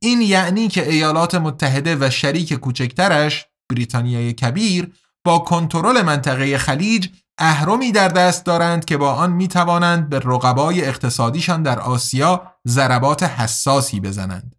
این 0.03 0.21
یعنی 0.21 0.69
که 0.69 0.91
ایالات 0.91 1.35
متحده 1.35 1.97
و 2.01 2.11
شریک 2.11 2.55
کوچکترش 2.55 3.47
بریتانیای 3.71 4.33
کبیر 4.33 4.93
با 5.25 5.38
کنترل 5.38 6.03
منطقه 6.03 6.59
خلیج 6.59 7.09
اهرمی 7.38 7.93
در 7.93 8.09
دست 8.09 8.45
دارند 8.45 8.85
که 8.85 8.97
با 8.97 9.12
آن 9.12 9.33
می 9.33 9.49
توانند 9.49 10.09
به 10.09 10.19
رقبای 10.19 10.85
اقتصادیشان 10.85 11.62
در 11.62 11.81
آسیا 11.81 12.53
ضربات 12.69 13.23
حساسی 13.23 14.01
بزنند. 14.01 14.57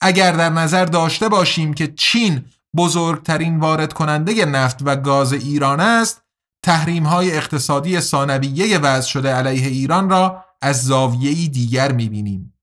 اگر 0.00 0.32
در 0.32 0.50
نظر 0.50 0.84
داشته 0.84 1.28
باشیم 1.28 1.74
که 1.74 1.92
چین 1.96 2.44
بزرگترین 2.76 3.60
وارد 3.60 3.92
کننده 3.92 4.44
نفت 4.44 4.78
و 4.82 4.96
گاز 4.96 5.32
ایران 5.32 5.80
است، 5.80 6.22
تحریم 6.64 7.06
های 7.06 7.36
اقتصادی 7.36 8.00
ثانویه 8.00 8.78
وضع 8.78 9.08
شده 9.08 9.34
علیه 9.34 9.66
ایران 9.66 10.10
را 10.10 10.44
از 10.62 10.84
زاویه‌ای 10.84 11.48
دیگر 11.48 11.92
می‌بینیم. 11.92 12.55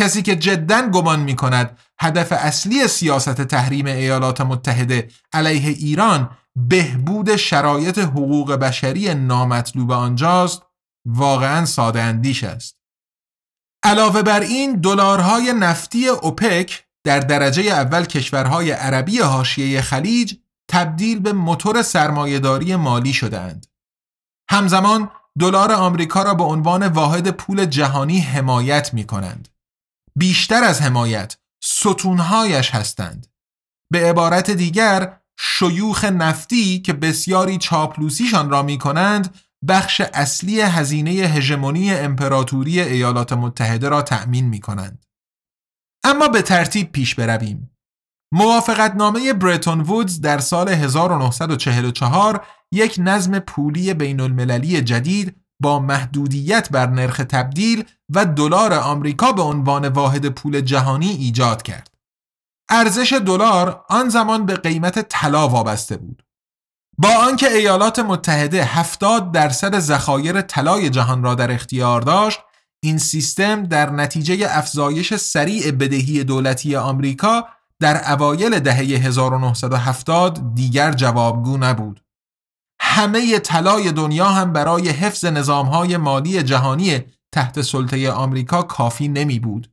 کسی 0.00 0.22
که 0.22 0.36
جدا 0.36 0.88
گمان 0.88 1.20
می 1.20 1.36
کند 1.36 1.78
هدف 1.98 2.32
اصلی 2.32 2.88
سیاست 2.88 3.40
تحریم 3.40 3.86
ایالات 3.86 4.40
متحده 4.40 5.08
علیه 5.32 5.68
ایران 5.68 6.30
بهبود 6.56 7.36
شرایط 7.36 7.98
حقوق 7.98 8.52
بشری 8.52 9.14
نامطلوب 9.14 9.92
آنجاست 9.92 10.62
واقعا 11.06 11.64
ساده 11.64 12.02
اندیش 12.02 12.44
است. 12.44 12.76
علاوه 13.82 14.22
بر 14.22 14.40
این 14.40 14.76
دلارهای 14.76 15.52
نفتی 15.52 16.08
اوپک 16.08 16.84
در 17.04 17.20
درجه 17.20 17.62
اول 17.62 18.04
کشورهای 18.04 18.70
عربی 18.70 19.18
حاشیه 19.18 19.80
خلیج 19.80 20.34
تبدیل 20.68 21.18
به 21.18 21.32
موتور 21.32 21.82
سرمایهداری 21.82 22.76
مالی 22.76 23.12
شدهاند. 23.12 23.66
همزمان 24.50 25.10
دلار 25.38 25.72
آمریکا 25.72 26.22
را 26.22 26.34
به 26.34 26.44
عنوان 26.44 26.86
واحد 26.86 27.30
پول 27.30 27.64
جهانی 27.64 28.20
حمایت 28.20 28.94
می 28.94 29.04
کنند. 29.04 29.48
بیشتر 30.16 30.64
از 30.64 30.82
حمایت 30.82 31.36
ستونهایش 31.62 32.70
هستند 32.70 33.26
به 33.92 34.10
عبارت 34.10 34.50
دیگر 34.50 35.20
شیوخ 35.38 36.04
نفتی 36.04 36.80
که 36.80 36.92
بسیاری 36.92 37.58
چاپلوسیشان 37.58 38.50
را 38.50 38.62
می 38.62 38.78
کنند 38.78 39.34
بخش 39.68 40.00
اصلی 40.00 40.60
هزینه 40.60 41.10
هژمونی 41.10 41.94
امپراتوری 41.94 42.80
ایالات 42.80 43.32
متحده 43.32 43.88
را 43.88 44.02
تأمین 44.02 44.48
می 44.48 44.60
کنند. 44.60 45.06
اما 46.04 46.28
به 46.28 46.42
ترتیب 46.42 46.92
پیش 46.92 47.14
برویم. 47.14 47.70
موافقتنامه 48.32 49.32
برتون 49.32 49.80
وودز 49.80 50.20
در 50.20 50.38
سال 50.38 50.68
1944 50.68 52.46
یک 52.72 52.94
نظم 52.98 53.38
پولی 53.38 53.94
بین 53.94 54.20
المللی 54.20 54.80
جدید 54.80 55.39
با 55.60 55.78
محدودیت 55.78 56.70
بر 56.70 56.86
نرخ 56.86 57.16
تبدیل 57.16 57.84
و 58.14 58.24
دلار 58.24 58.74
آمریکا 58.74 59.32
به 59.32 59.42
عنوان 59.42 59.88
واحد 59.88 60.26
پول 60.28 60.60
جهانی 60.60 61.08
ایجاد 61.08 61.62
کرد. 61.62 61.90
ارزش 62.68 63.12
دلار 63.12 63.84
آن 63.88 64.08
زمان 64.08 64.46
به 64.46 64.56
قیمت 64.56 65.08
طلا 65.08 65.48
وابسته 65.48 65.96
بود. 65.96 66.22
با 66.98 67.08
آنکه 67.08 67.48
ایالات 67.48 67.98
متحده 67.98 68.64
70 68.64 69.32
درصد 69.32 69.78
ذخایر 69.78 70.40
طلای 70.40 70.90
جهان 70.90 71.22
را 71.22 71.34
در 71.34 71.52
اختیار 71.52 72.00
داشت، 72.00 72.40
این 72.82 72.98
سیستم 72.98 73.62
در 73.62 73.90
نتیجه 73.90 74.46
افزایش 74.50 75.14
سریع 75.14 75.70
بدهی 75.70 76.24
دولتی 76.24 76.76
آمریکا 76.76 77.44
در 77.80 78.12
اوایل 78.12 78.58
دهه 78.58 78.76
1970 78.76 80.54
دیگر 80.54 80.92
جوابگو 80.92 81.56
نبود. 81.56 82.00
همه 82.80 83.38
طلای 83.38 83.92
دنیا 83.92 84.28
هم 84.28 84.52
برای 84.52 84.88
حفظ 84.88 85.24
نظامهای 85.24 85.96
مالی 85.96 86.42
جهانی 86.42 87.04
تحت 87.32 87.60
سلطه 87.60 88.10
آمریکا 88.10 88.62
کافی 88.62 89.08
نمی 89.08 89.38
بود. 89.38 89.72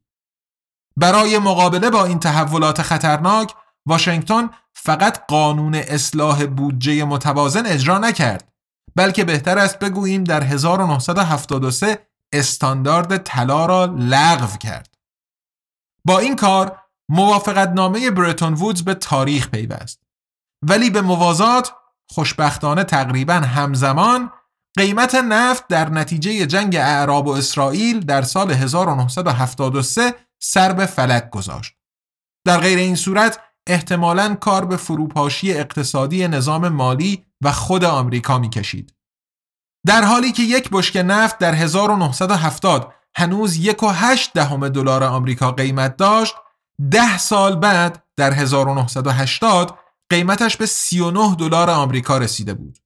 برای 0.98 1.38
مقابله 1.40 1.90
با 1.90 2.06
این 2.06 2.20
تحولات 2.20 2.82
خطرناک 2.82 3.54
واشنگتن 3.86 4.50
فقط 4.74 5.26
قانون 5.28 5.76
اصلاح 5.76 6.46
بودجه 6.46 7.04
متوازن 7.04 7.66
اجرا 7.66 7.98
نکرد 7.98 8.52
بلکه 8.96 9.24
بهتر 9.24 9.58
است 9.58 9.80
بگوییم 9.80 10.24
در 10.24 10.44
1973 10.44 12.08
استاندارد 12.34 13.18
طلا 13.18 13.66
را 13.66 13.86
لغو 13.86 14.58
کرد. 14.58 14.96
با 16.06 16.20
این 16.20 16.36
کار 16.36 16.80
موافقت 17.10 17.70
نامه 17.70 18.12
برتون 18.12 18.54
وودز 18.54 18.84
به 18.84 18.94
تاریخ 18.94 19.50
پیوست. 19.50 20.04
ولی 20.62 20.90
به 20.90 21.02
موازات 21.02 21.74
خوشبختانه 22.10 22.84
تقریبا 22.84 23.34
همزمان 23.34 24.32
قیمت 24.78 25.16
نفت 25.16 25.68
در 25.68 25.90
نتیجه 25.90 26.46
جنگ 26.46 26.76
اعراب 26.76 27.28
و 27.28 27.32
اسرائیل 27.32 28.00
در 28.00 28.22
سال 28.22 28.52
1973 28.52 30.16
سر 30.40 30.74
به 30.74 30.86
فلک 30.86 31.30
گذاشت. 31.30 31.74
در 32.46 32.58
غیر 32.58 32.78
این 32.78 32.96
صورت 32.96 33.40
احتمالاً 33.68 34.36
کار 34.36 34.66
به 34.66 34.78
فروپاشی 34.78 35.54
اقتصادی 35.54 36.28
نظام 36.28 36.70
مالی 36.70 37.26
و 37.42 37.52
خود 37.52 37.84
آمریکا 37.84 38.40
می 38.40 38.50
کشید. 38.50 38.94
در 39.88 40.04
حالی 40.04 40.32
که 40.32 40.44
یک 40.44 40.70
بشک 40.72 41.04
نفت 41.06 41.38
در 41.38 41.54
1970 41.54 42.94
هنوز 43.16 43.58
یک 43.58 43.84
و 43.84 43.88
هشت 43.90 44.34
دهم 44.34 44.70
دلار 44.70 45.04
آمریکا 45.04 45.52
قیمت 45.52 45.98
داشت 45.98 46.36
ده 46.92 47.18
سال 47.18 47.56
بعد 47.56 48.04
در 48.18 48.34
1980 48.34 49.78
قیمتش 50.10 50.58
به 50.58 50.66
39 50.66 51.36
دلار 51.36 51.70
آمریکا 51.70 52.18
رسیده 52.18 52.54
بود. 52.54 52.78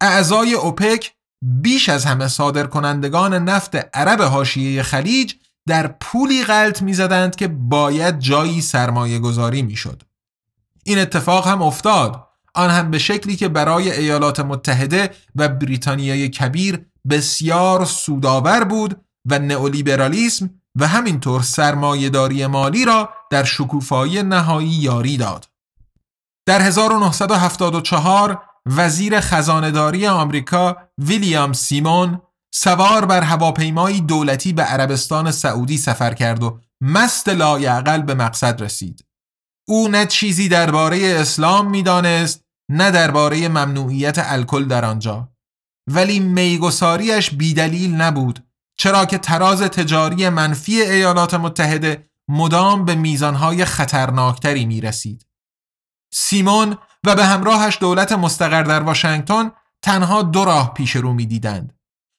اعضای 0.00 0.54
اوپک 0.54 1.12
بیش 1.42 1.88
از 1.88 2.04
همه 2.04 2.28
صادر 2.28 2.66
کنندگان 2.66 3.34
نفت 3.34 3.96
عرب 3.96 4.22
حاشیه 4.22 4.82
خلیج 4.82 5.34
در 5.66 5.86
پولی 5.86 6.44
غلط 6.44 6.82
می‌زدند 6.82 7.36
که 7.36 7.48
باید 7.48 8.18
جایی 8.18 8.60
سرمایه 8.60 9.18
گذاری 9.18 9.62
می‌شد. 9.62 10.02
این 10.84 10.98
اتفاق 10.98 11.48
هم 11.48 11.62
افتاد 11.62 12.28
آن 12.54 12.70
هم 12.70 12.90
به 12.90 12.98
شکلی 12.98 13.36
که 13.36 13.48
برای 13.48 13.90
ایالات 13.90 14.40
متحده 14.40 15.10
و 15.36 15.48
بریتانیای 15.48 16.28
کبیر 16.28 16.86
بسیار 17.10 17.84
سودآور 17.84 18.64
بود 18.64 19.00
و 19.24 19.38
نئولیبرالیسم 19.38 20.50
و 20.76 20.88
همینطور 20.88 21.42
سرمایهداری 21.42 22.46
مالی 22.46 22.84
را 22.84 23.08
در 23.30 23.44
شکوفایی 23.44 24.22
نهایی 24.22 24.68
یاری 24.68 25.16
داد. 25.16 25.51
در 26.46 26.62
1974 26.62 28.42
وزیر 28.66 29.20
خزانداری 29.20 30.06
آمریکا 30.06 30.76
ویلیام 30.98 31.52
سیمون 31.52 32.20
سوار 32.54 33.04
بر 33.04 33.20
هواپیمایی 33.20 34.00
دولتی 34.00 34.52
به 34.52 34.62
عربستان 34.62 35.30
سعودی 35.30 35.78
سفر 35.78 36.14
کرد 36.14 36.42
و 36.42 36.60
مست 36.80 37.28
لایعقل 37.28 38.02
به 38.02 38.14
مقصد 38.14 38.62
رسید. 38.62 39.04
او 39.68 39.88
نه 39.88 40.06
چیزی 40.06 40.48
درباره 40.48 40.98
اسلام 41.20 41.70
می‌دانست 41.70 42.44
نه 42.70 42.90
درباره 42.90 43.48
ممنوعیت 43.48 44.16
الکل 44.18 44.64
در 44.64 44.84
آنجا 44.84 45.28
ولی 45.90 46.20
میگساریش 46.20 47.30
بیدلیل 47.30 47.94
نبود 47.94 48.46
چرا 48.78 49.04
که 49.04 49.18
تراز 49.18 49.62
تجاری 49.62 50.28
منفی 50.28 50.82
ایالات 50.82 51.34
متحده 51.34 52.10
مدام 52.28 52.84
به 52.84 52.94
میزانهای 52.94 53.64
خطرناکتری 53.64 54.66
می 54.66 54.80
رسید. 54.80 55.26
سیمون 56.14 56.76
و 57.04 57.14
به 57.14 57.24
همراهش 57.24 57.78
دولت 57.80 58.12
مستقر 58.12 58.62
در 58.62 58.82
واشنگتن 58.82 59.50
تنها 59.82 60.22
دو 60.22 60.44
راه 60.44 60.74
پیش 60.74 60.96
رو 60.96 61.12
می 61.12 61.26
دیدند. 61.26 61.72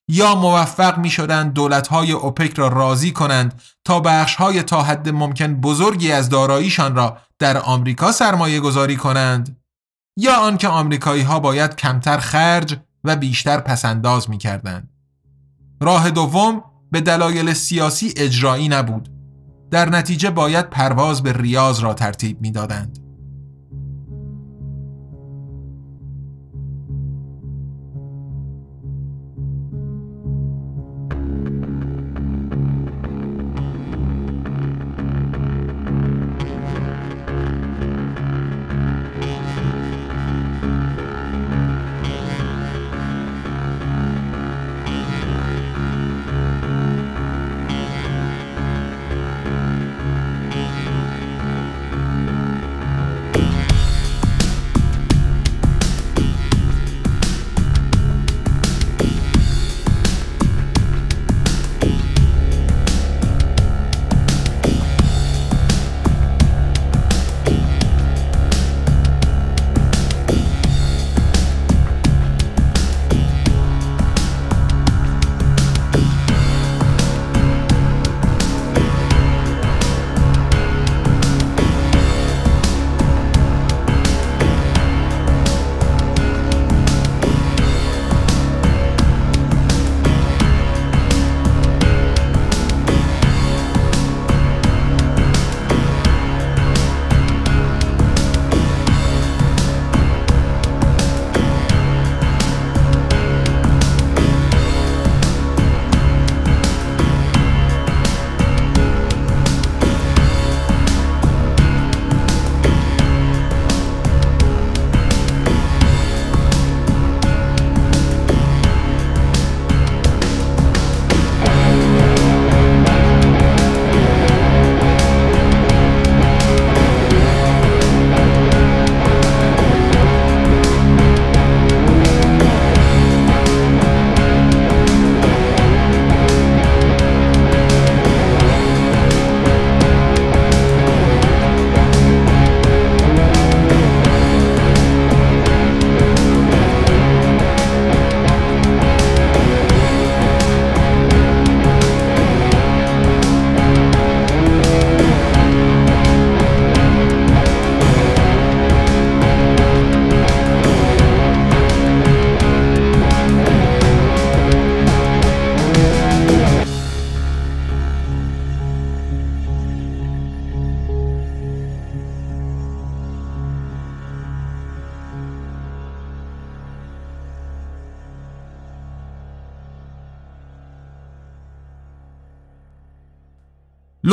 یا 0.10 0.36
موفق 0.36 0.98
می 0.98 1.10
شدند 1.10 1.54
دولت 1.54 1.88
های 1.88 2.12
اوپک 2.12 2.54
را 2.54 2.68
راضی 2.68 3.12
کنند 3.12 3.62
تا 3.86 4.00
بخش 4.00 4.36
های 4.36 4.64
تا 4.64 4.84
حد 4.84 5.10
ممکن 5.10 5.56
بزرگی 5.56 6.12
از 6.12 6.30
داراییشان 6.30 6.96
را 6.96 7.18
در 7.40 7.58
آمریکا 7.58 8.12
سرمایه 8.12 8.60
گذاری 8.60 8.96
کنند 8.96 9.62
یا 10.18 10.36
آنکه 10.36 10.68
آمریکایی 10.68 11.24
ها 11.24 11.40
باید 11.40 11.76
کمتر 11.76 12.18
خرج 12.18 12.78
و 13.04 13.16
بیشتر 13.16 13.60
پسنداز 13.60 14.30
می 14.30 14.38
کردند. 14.38 14.90
راه 15.82 16.12
دوم 16.12 16.64
به 16.92 17.02
دلایل 17.02 17.54
سیاسی 17.54 18.14
اجرایی 18.18 18.70
نبود. 18.70 19.10
در 19.72 19.90
نتیجه 19.90 20.30
باید 20.30 20.70
پرواز 20.70 21.24
به 21.24 21.34
ریاض 21.34 21.80
را 21.80 21.94
ترتیب 21.94 22.42
می 22.42 22.52
دادند. 22.52 23.03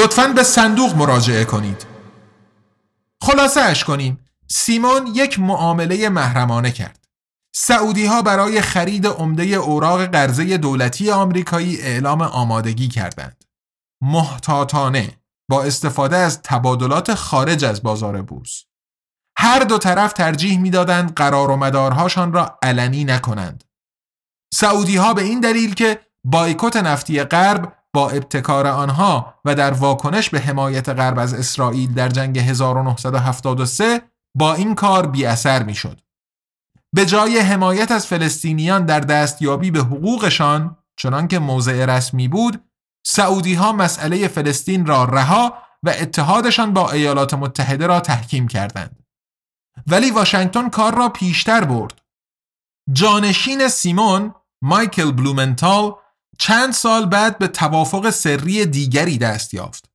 لطفا 0.01 0.27
به 0.27 0.43
صندوق 0.43 0.97
مراجعه 0.97 1.45
کنید 1.45 1.87
خلاصه 3.23 3.61
اش 3.61 3.85
کنیم 3.85 4.25
سیمون 4.49 5.07
یک 5.07 5.39
معامله 5.39 6.09
محرمانه 6.09 6.71
کرد 6.71 7.09
سعودی 7.55 8.07
ها 8.07 8.23
برای 8.23 8.61
خرید 8.61 9.07
عمده 9.07 9.45
اوراق 9.45 10.05
قرضه 10.05 10.57
دولتی 10.57 11.11
آمریکایی 11.11 11.81
اعلام 11.81 12.23
آمادگی 12.23 12.89
کردند. 12.89 13.45
محتاطانه 14.03 15.19
با 15.51 15.63
استفاده 15.63 16.17
از 16.17 16.43
تبادلات 16.43 17.15
خارج 17.15 17.65
از 17.65 17.83
بازار 17.83 18.23
بورس. 18.23 18.65
هر 19.39 19.59
دو 19.59 19.79
طرف 19.79 20.13
ترجیح 20.13 20.61
می‌دادند 20.61 21.15
قرار 21.15 21.51
و 21.51 21.57
مدارهاشان 21.57 22.33
را 22.33 22.59
علنی 22.63 23.05
نکنند. 23.05 23.65
سعودی 24.55 24.97
ها 24.97 25.15
به 25.15 25.23
این 25.23 25.41
دلیل 25.41 25.75
که 25.75 26.01
بایکوت 26.25 26.77
نفتی 26.77 27.23
غرب 27.23 27.80
با 27.95 28.11
ابتکار 28.11 28.67
آنها 28.67 29.35
و 29.45 29.55
در 29.55 29.73
واکنش 29.73 30.31
به 30.31 30.41
حمایت 30.41 30.89
غرب 30.89 31.19
از 31.19 31.35
اسرائیل 31.35 31.95
در 31.95 32.09
جنگ 32.09 32.39
1973 32.39 34.03
با 34.35 34.55
این 34.55 34.75
کار 34.75 35.07
بی 35.07 35.27
اثر 35.27 35.63
می 35.63 35.75
شد. 35.75 36.01
به 36.95 37.07
جای 37.07 37.39
حمایت 37.39 37.91
از 37.91 38.07
فلسطینیان 38.07 38.87
در 38.87 39.01
دستیابی 39.01 39.71
به 39.71 39.81
حقوقشان 39.81 40.77
چنان 40.97 41.29
که 41.29 41.39
موضع 41.39 41.85
رسمی 41.85 42.29
بود 42.29 42.65
سعودی 43.07 43.55
ها 43.55 43.73
مسئله 43.73 44.29
فلسطین 44.29 44.87
را 44.87 45.05
رها 45.05 45.55
و 45.83 45.91
اتحادشان 45.91 46.73
با 46.73 46.91
ایالات 46.91 47.35
متحده 47.35 47.87
را 47.87 48.01
تحکیم 48.01 48.49
کردند 48.49 49.05
ولی 49.87 50.11
واشنگتن 50.11 50.69
کار 50.69 50.95
را 50.95 51.09
پیشتر 51.09 51.65
برد 51.65 52.01
جانشین 52.93 53.69
سیمون 53.69 54.35
مایکل 54.63 55.13
بلومنتال 55.13 55.95
چند 56.41 56.73
سال 56.73 57.07
بعد 57.07 57.39
به 57.39 57.49
توافق 57.49 58.11
سری 58.11 58.67
دیگری 58.67 59.19
دست 59.19 59.55
یافت 59.55 59.91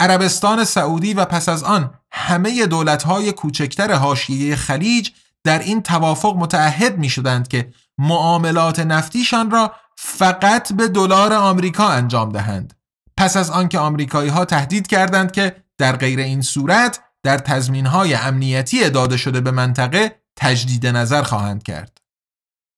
عربستان 0.00 0.64
سعودی 0.64 1.14
و 1.14 1.24
پس 1.24 1.48
از 1.48 1.62
آن 1.62 1.94
همه 2.12 2.66
دولت‌های 2.66 3.32
کوچکتر 3.32 3.92
حاشیه 3.92 4.56
خلیج 4.56 5.10
در 5.44 5.58
این 5.58 5.82
توافق 5.82 6.36
متعهد 6.36 6.98
می 6.98 7.08
شدند 7.08 7.48
که 7.48 7.72
معاملات 7.98 8.80
نفتیشان 8.80 9.50
را 9.50 9.74
فقط 9.96 10.72
به 10.72 10.88
دلار 10.88 11.32
آمریکا 11.32 11.88
انجام 11.88 12.32
دهند. 12.32 12.74
پس 13.16 13.36
از 13.36 13.50
آنکه 13.50 13.78
آمریکایی 13.78 14.30
ها 14.30 14.44
تهدید 14.44 14.86
کردند 14.86 15.32
که 15.32 15.56
در 15.78 15.96
غیر 15.96 16.18
این 16.18 16.42
صورت 16.42 17.00
در 17.22 17.38
تضمین 17.38 17.86
های 17.86 18.14
امنیتی 18.14 18.90
داده 18.90 19.16
شده 19.16 19.40
به 19.40 19.50
منطقه 19.50 20.20
تجدید 20.36 20.86
نظر 20.86 21.22
خواهند 21.22 21.62
کرد. 21.62 21.95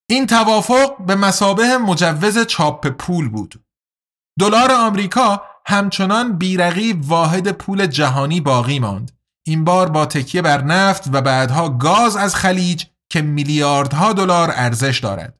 این 0.09 0.27
توافق 0.27 1.05
به 1.05 1.15
مسابه 1.15 1.77
مجوز 1.77 2.39
چاپ 2.39 2.87
پول 2.87 3.29
بود. 3.29 3.63
دلار 4.39 4.71
آمریکا 4.71 5.41
همچنان 5.65 6.37
بیرقی 6.37 6.93
واحد 6.93 7.51
پول 7.51 7.85
جهانی 7.85 8.41
باقی 8.41 8.79
ماند 8.79 9.11
این 9.47 9.63
بار 9.63 9.89
با 9.89 10.05
تکیه 10.05 10.41
بر 10.41 10.63
نفت 10.63 11.03
و 11.13 11.21
بعدها 11.21 11.69
گاز 11.69 12.15
از 12.15 12.35
خلیج 12.35 12.85
که 13.11 13.21
میلیاردها 13.21 14.13
دلار 14.13 14.51
ارزش 14.53 14.99
دارد 14.99 15.39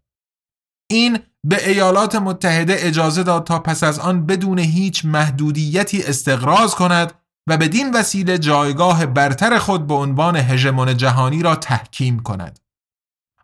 این 0.92 1.20
به 1.44 1.70
ایالات 1.70 2.16
متحده 2.16 2.76
اجازه 2.78 3.24
داد 3.24 3.44
تا 3.44 3.60
پس 3.60 3.84
از 3.84 4.00
آن 4.00 4.26
بدون 4.26 4.60
هیچ 4.60 5.06
محدودیتی 5.06 6.04
استقراض 6.04 6.76
کند 6.76 7.14
و 7.50 7.58
بدین 7.58 7.94
وسیله 7.94 8.38
جایگاه 8.38 9.06
برتر 9.06 9.58
خود 9.58 9.88
به 9.88 9.94
عنوان 9.94 10.36
هژمون 10.36 10.98
جهانی 10.98 11.44
را 11.44 11.56
تحکیم 11.56 12.20
کند. 12.20 12.60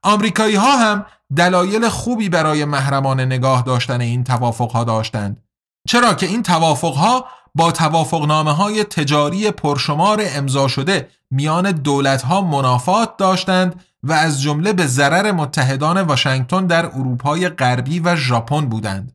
آمریکایی 0.05 0.55
ها 0.55 0.77
هم 0.77 1.05
دلایل 1.35 1.89
خوبی 1.89 2.29
برای 2.29 2.65
محرمان 2.65 3.21
نگاه 3.21 3.61
داشتن 3.61 4.01
این 4.01 4.23
توافق 4.23 4.71
ها 4.71 4.83
داشتند. 4.83 5.43
چرا 5.87 6.13
که 6.13 6.25
این 6.25 6.43
توافق 6.43 6.93
ها 6.93 7.25
با 7.55 7.71
توافقنامه 7.71 8.51
های 8.51 8.83
تجاری 8.83 9.51
پرشمار 9.51 10.21
امضا 10.25 10.67
شده 10.67 11.09
میان 11.31 11.71
دولت 11.71 12.21
ها 12.21 12.41
منافات 12.41 13.17
داشتند 13.17 13.83
و 14.03 14.13
از 14.13 14.41
جمله 14.41 14.73
به 14.73 14.87
ضرر 14.87 15.31
متحدان 15.31 16.01
واشنگتن 16.01 16.67
در 16.67 16.85
اروپای 16.85 17.49
غربی 17.49 17.99
و 17.99 18.15
ژاپن 18.15 18.65
بودند. 18.65 19.11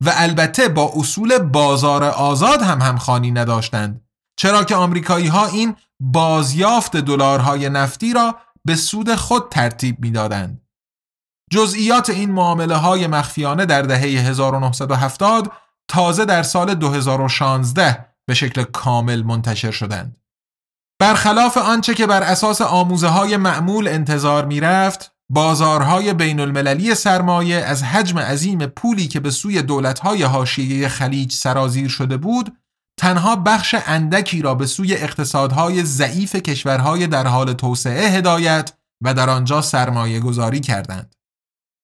و 0.00 0.12
البته 0.14 0.68
با 0.68 0.92
اصول 0.96 1.38
بازار 1.38 2.04
آزاد 2.04 2.62
هم 2.62 2.80
همخوانی 2.80 3.30
نداشتند. 3.30 4.00
چرا 4.36 4.64
که 4.64 4.76
آمریکایی 4.76 5.26
ها 5.26 5.46
این 5.46 5.76
بازیافت 6.00 6.96
دلارهای 6.96 7.68
نفتی 7.68 8.12
را 8.12 8.34
به 8.66 8.76
سود 8.76 9.14
خود 9.14 9.48
ترتیب 9.48 10.00
می‌دادند 10.00 10.62
جزئیات 11.52 12.10
این 12.10 12.32
معامله 12.32 12.76
های 12.76 13.06
مخفیانه 13.06 13.66
در 13.66 13.82
دهه 13.82 14.00
1970 14.00 15.52
تازه 15.88 16.24
در 16.24 16.42
سال 16.42 16.74
2016 16.74 18.06
به 18.26 18.34
شکل 18.34 18.62
کامل 18.62 19.22
منتشر 19.22 19.70
شدند. 19.70 20.16
برخلاف 21.00 21.56
آنچه 21.56 21.94
که 21.94 22.06
بر 22.06 22.22
اساس 22.22 22.60
آموزه 22.60 23.08
های 23.08 23.36
معمول 23.36 23.88
انتظار 23.88 24.44
می 24.44 24.60
رفت، 24.60 25.12
بازارهای 25.30 26.14
بین 26.14 26.40
المللی 26.40 26.94
سرمایه 26.94 27.56
از 27.56 27.82
حجم 27.82 28.18
عظیم 28.18 28.66
پولی 28.66 29.08
که 29.08 29.20
به 29.20 29.30
سوی 29.30 29.62
دولتهای 29.62 30.22
حاشیه 30.22 30.88
خلیج 30.88 31.32
سرازیر 31.32 31.88
شده 31.88 32.16
بود، 32.16 32.56
تنها 32.96 33.36
بخش 33.36 33.74
اندکی 33.86 34.42
را 34.42 34.54
به 34.54 34.66
سوی 34.66 34.94
اقتصادهای 34.94 35.84
ضعیف 35.84 36.36
کشورهای 36.36 37.06
در 37.06 37.26
حال 37.26 37.52
توسعه 37.52 38.08
هدایت 38.08 38.72
و 39.00 39.14
در 39.14 39.30
آنجا 39.30 39.62
سرمایه 39.62 40.20
گذاری 40.20 40.60
کردند. 40.60 41.14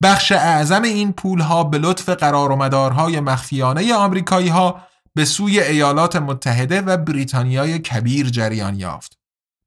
بخش 0.02 0.32
اعظم 0.32 0.82
این 0.82 1.12
پولها 1.12 1.64
به 1.64 1.78
لطف 1.78 2.08
قرار 2.08 2.52
و 2.52 2.56
مدارهای 2.56 3.20
مخفیانه 3.20 3.94
آمریکایی 3.94 4.48
ها 4.48 4.80
به 5.14 5.24
سوی 5.24 5.60
ایالات 5.60 6.16
متحده 6.16 6.80
و 6.80 6.96
بریتانیای 6.96 7.78
کبیر 7.78 8.30
جریان 8.30 8.76
یافت. 8.76 9.18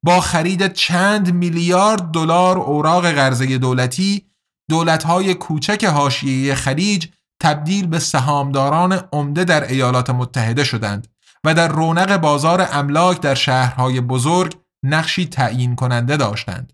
با 0.05 0.21
خرید 0.21 0.73
چند 0.73 1.33
میلیارد 1.33 2.11
دلار 2.11 2.57
اوراق 2.57 3.11
قرضه 3.11 3.57
دولتی، 3.57 4.25
دولت‌های 4.69 5.33
کوچک 5.33 5.83
حاشیه 5.83 6.55
خلیج 6.55 7.07
تبدیل 7.41 7.87
به 7.87 7.99
سهامداران 7.99 8.93
عمده 9.13 9.43
در 9.43 9.67
ایالات 9.67 10.09
متحده 10.09 10.63
شدند 10.63 11.07
و 11.45 11.53
در 11.53 11.67
رونق 11.67 12.17
بازار 12.17 12.67
املاک 12.71 13.21
در 13.21 13.35
شهرهای 13.35 14.01
بزرگ 14.01 14.55
نقشی 14.83 15.25
تعیین 15.25 15.75
کننده 15.75 16.17
داشتند. 16.17 16.73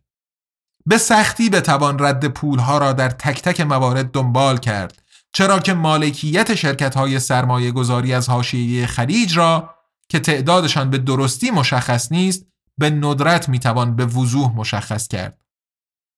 به 0.86 0.98
سختی 0.98 1.50
بتوان 1.50 2.00
رد 2.00 2.28
پولها 2.28 2.78
را 2.78 2.94
در 2.94 3.10
تک 3.10 3.42
تک 3.42 3.62
موارد 3.62 4.12
دنبال 4.12 4.58
کرد 4.58 5.02
چرا 5.34 5.60
که 5.60 5.74
مالکیت 5.74 6.56
شرکت 6.56 6.98
های 6.98 7.20
سرمایه 7.20 7.72
گذاری 7.72 8.14
از 8.14 8.30
حاشیه 8.30 8.88
خلیج 8.88 9.38
را 9.38 9.76
که 10.10 10.20
تعدادشان 10.20 10.90
به 10.90 10.98
درستی 10.98 11.52
مشخص 11.52 12.12
نیست 12.12 12.46
به 12.78 12.90
ندرت 12.90 13.50
می‌توان 13.50 13.96
به 13.96 14.06
وضوح 14.06 14.56
مشخص 14.56 15.08
کرد. 15.08 15.42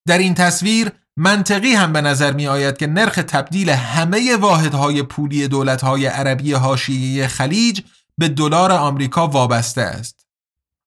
در 0.07 0.17
این 0.17 0.33
تصویر 0.33 0.91
منطقی 1.17 1.73
هم 1.73 1.93
به 1.93 2.01
نظر 2.01 2.33
می 2.33 2.47
آید 2.47 2.77
که 2.77 2.87
نرخ 2.87 3.15
تبدیل 3.15 3.69
همه 3.69 4.35
واحدهای 4.35 5.03
پولی 5.03 5.47
دولتهای 5.47 6.05
عربی 6.05 6.53
حاشیه 6.53 7.27
خلیج 7.27 7.81
به 8.19 8.29
دلار 8.29 8.71
آمریکا 8.71 9.27
وابسته 9.27 9.81
است. 9.81 10.25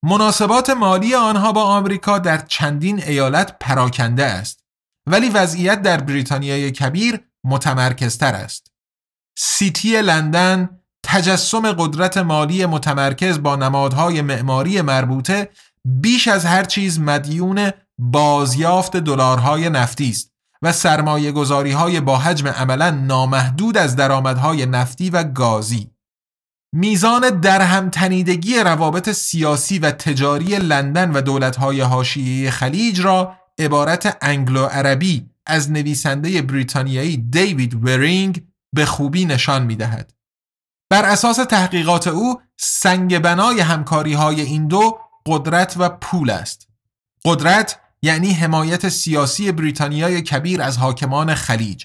مناسبات 0.05 0.71
مالی 0.71 1.15
آنها 1.15 1.53
با 1.53 1.63
آمریکا 1.63 2.19
در 2.19 2.39
چندین 2.39 3.03
ایالت 3.03 3.57
پراکنده 3.61 4.25
است 4.25 4.65
ولی 5.07 5.29
وضعیت 5.29 5.83
در 5.83 6.01
بریتانیای 6.01 6.71
کبیر 6.71 7.21
متمرکزتر 7.45 8.35
است. 8.35 8.73
سیتی 9.39 10.03
لندن 10.03 10.81
تجسم 11.05 11.73
قدرت 11.73 12.19
مالی 12.19 12.67
متمرکز 12.67 13.43
با 13.43 13.57
نمادهای 13.57 14.23
معماری 14.23 14.81
مربوطه 14.81 15.51
بیش 15.85 16.29
از 16.29 16.45
هر 16.45 16.65
چیز 16.65 17.01
مدیون 17.01 17.71
بازیافت 17.99 18.97
دلارهای 18.97 19.71
نفتی 19.71 20.11
است 20.11 20.33
و 20.63 20.73
سرمایه 20.73 21.33
گذاری 21.33 22.01
با 22.01 22.19
حجم 22.19 22.49
عملا 22.49 22.91
نامحدود 22.91 23.77
از 23.77 23.97
درآمدهای 23.97 24.67
نفتی 24.67 25.11
و 25.11 25.25
گازی 25.25 25.91
میزان 26.75 27.41
درهمتنیدگی 27.41 28.59
روابط 28.59 29.11
سیاسی 29.11 29.79
و 29.79 29.91
تجاری 29.91 30.57
لندن 30.57 31.11
و 31.11 31.21
دولتهای 31.21 31.81
حاشیه 31.81 32.51
خلیج 32.51 33.01
را 33.01 33.37
عبارت 33.59 34.19
انگلو 34.23 34.65
عربی 34.65 35.31
از 35.47 35.71
نویسنده 35.71 36.43
بریتانیایی 36.43 37.17
دیوید 37.17 37.85
ورینگ 37.85 38.43
به 38.75 38.87
خوبی 38.87 39.25
نشان 39.25 39.63
می 39.63 39.77
دهد. 39.77 40.15
بر 40.91 41.05
اساس 41.05 41.37
تحقیقات 41.37 42.07
او 42.07 42.41
سنگ 42.57 43.19
بنای 43.19 43.61
همکاری 43.61 44.13
های 44.13 44.41
این 44.41 44.69
دو 44.69 44.99
قدرت 45.27 45.75
و 45.79 45.89
پول 45.89 46.31
است. 46.31 46.69
قدرت 47.25 47.81
یعنی 48.03 48.33
حمایت 48.33 48.89
سیاسی 48.89 49.53
بریتانیای 49.53 50.23
کبیر 50.23 50.63
از 50.63 50.79
حاکمان 50.79 51.35
خلیج 51.35 51.85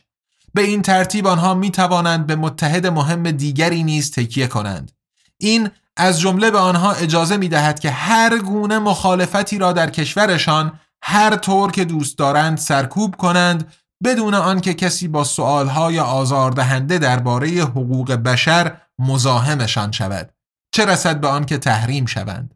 به 0.57 0.63
این 0.63 0.81
ترتیب 0.81 1.27
آنها 1.27 1.53
می 1.53 1.71
توانند 1.71 2.27
به 2.27 2.35
متحد 2.35 2.87
مهم 2.87 3.31
دیگری 3.31 3.83
نیز 3.83 4.11
تکیه 4.11 4.47
کنند. 4.47 4.91
این 5.37 5.69
از 5.97 6.19
جمله 6.19 6.51
به 6.51 6.57
آنها 6.57 6.91
اجازه 6.91 7.37
می 7.37 7.49
دهد 7.49 7.79
که 7.79 7.91
هر 7.91 8.37
گونه 8.37 8.79
مخالفتی 8.79 9.57
را 9.57 9.73
در 9.73 9.89
کشورشان 9.89 10.79
هر 11.01 11.35
طور 11.35 11.71
که 11.71 11.85
دوست 11.85 12.17
دارند 12.17 12.57
سرکوب 12.57 13.15
کنند 13.15 13.73
بدون 14.03 14.33
آنکه 14.33 14.73
کسی 14.73 15.07
با 15.07 15.23
سؤالهای 15.23 15.99
آزاردهنده 15.99 16.97
درباره 16.97 17.47
حقوق 17.49 18.11
بشر 18.11 18.77
مزاحمشان 18.99 19.91
شود. 19.91 20.29
چه 20.71 20.85
رسد 20.85 21.19
به 21.21 21.27
آنکه 21.27 21.57
تحریم 21.57 22.05
شوند؟ 22.05 22.53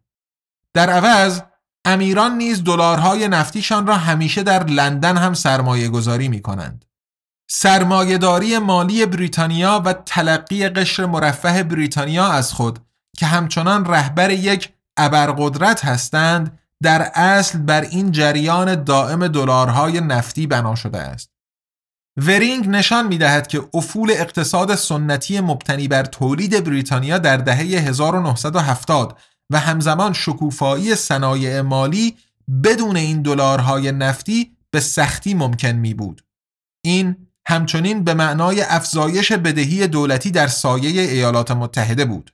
در 0.73 0.89
عوض 0.89 1.41
امیران 1.85 2.37
نیز 2.37 2.63
دلارهای 2.63 3.27
نفتیشان 3.27 3.87
را 3.87 3.95
همیشه 3.95 4.43
در 4.43 4.63
لندن 4.63 5.17
هم 5.17 5.33
سرمایه 5.33 5.89
گذاری 5.89 6.27
می 6.27 6.41
کنند. 6.41 6.85
سرمایهداری 7.53 8.57
مالی 8.57 9.05
بریتانیا 9.05 9.81
و 9.85 9.93
تلقی 9.93 10.69
قشر 10.69 11.05
مرفه 11.05 11.63
بریتانیا 11.63 12.27
از 12.27 12.53
خود 12.53 12.79
که 13.17 13.25
همچنان 13.25 13.85
رهبر 13.85 14.29
یک 14.29 14.69
ابرقدرت 14.97 15.85
هستند 15.85 16.59
در 16.83 17.01
اصل 17.15 17.59
بر 17.59 17.81
این 17.81 18.11
جریان 18.11 18.83
دائم 18.83 19.27
دلارهای 19.27 20.01
نفتی 20.01 20.47
بنا 20.47 20.75
شده 20.75 20.97
است. 20.97 21.29
ورینگ 22.17 22.67
نشان 22.67 23.07
می 23.07 23.17
دهد 23.17 23.47
که 23.47 23.61
افول 23.73 24.11
اقتصاد 24.11 24.75
سنتی 24.75 25.39
مبتنی 25.39 25.87
بر 25.87 26.03
تولید 26.03 26.63
بریتانیا 26.63 27.17
در 27.17 27.37
دهه 27.37 27.57
1970 27.57 29.19
و 29.49 29.59
همزمان 29.59 30.13
شکوفایی 30.13 30.95
صنایع 30.95 31.61
مالی 31.61 32.17
بدون 32.63 32.97
این 32.97 33.21
دلارهای 33.21 33.91
نفتی 33.91 34.51
به 34.71 34.79
سختی 34.79 35.33
ممکن 35.33 35.71
می 35.71 35.93
بود. 35.93 36.23
این 36.83 37.27
همچنین 37.51 38.03
به 38.03 38.13
معنای 38.13 38.61
افزایش 38.61 39.31
بدهی 39.31 39.87
دولتی 39.87 40.31
در 40.31 40.47
سایه 40.47 41.01
ایالات 41.01 41.51
متحده 41.51 42.05
بود. 42.05 42.33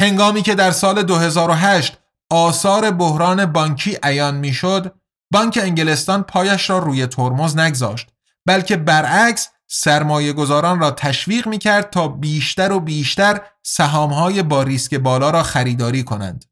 هنگامی 0.00 0.42
که 0.42 0.54
در 0.54 0.70
سال 0.70 1.02
2008 1.02 1.98
آثار 2.30 2.90
بحران 2.90 3.46
بانکی 3.46 3.98
عیان 4.02 4.36
می‌شد، 4.36 4.94
بانک 5.32 5.58
انگلستان 5.62 6.22
پایش 6.22 6.70
را 6.70 6.78
روی 6.78 7.06
ترمز 7.06 7.56
نگذاشت 7.56 8.08
بلکه 8.46 8.76
برعکس 8.76 9.48
سرمایه 9.66 10.32
گذاران 10.32 10.80
را 10.80 10.90
تشویق 10.90 11.48
می 11.48 11.58
کرد 11.58 11.90
تا 11.90 12.08
بیشتر 12.08 12.72
و 12.72 12.80
بیشتر 12.80 13.40
سهامهای 13.62 14.42
با 14.42 14.62
ریسک 14.62 14.94
بالا 14.94 15.30
را 15.30 15.42
خریداری 15.42 16.02
کنند. 16.02 16.44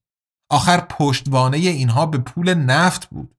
آخر 0.51 0.81
پشتوانه 0.81 1.57
اینها 1.57 2.07
به 2.07 2.19
پول 2.19 2.55
نفت 2.55 3.09
بود. 3.09 3.37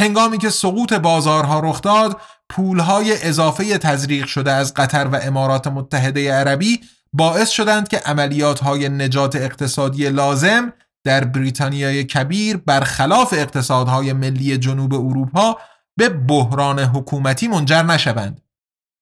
هنگامی 0.00 0.38
که 0.38 0.50
سقوط 0.50 0.92
بازارها 0.92 1.60
رخ 1.60 1.80
داد، 1.80 2.20
پولهای 2.48 3.22
اضافه 3.22 3.78
تزریق 3.78 4.26
شده 4.26 4.52
از 4.52 4.74
قطر 4.74 5.06
و 5.06 5.16
امارات 5.22 5.66
متحده 5.66 6.32
عربی 6.32 6.80
باعث 7.12 7.50
شدند 7.50 7.88
که 7.88 7.98
عملیات 7.98 8.60
های 8.60 8.88
نجات 8.88 9.36
اقتصادی 9.36 10.08
لازم 10.08 10.72
در 11.04 11.24
بریتانیای 11.24 12.04
کبیر 12.04 12.56
برخلاف 12.56 13.32
اقتصادهای 13.32 14.12
ملی 14.12 14.58
جنوب 14.58 14.94
اروپا 14.94 15.58
به 15.96 16.08
بحران 16.08 16.78
حکومتی 16.78 17.48
منجر 17.48 17.82
نشوند. 17.82 18.40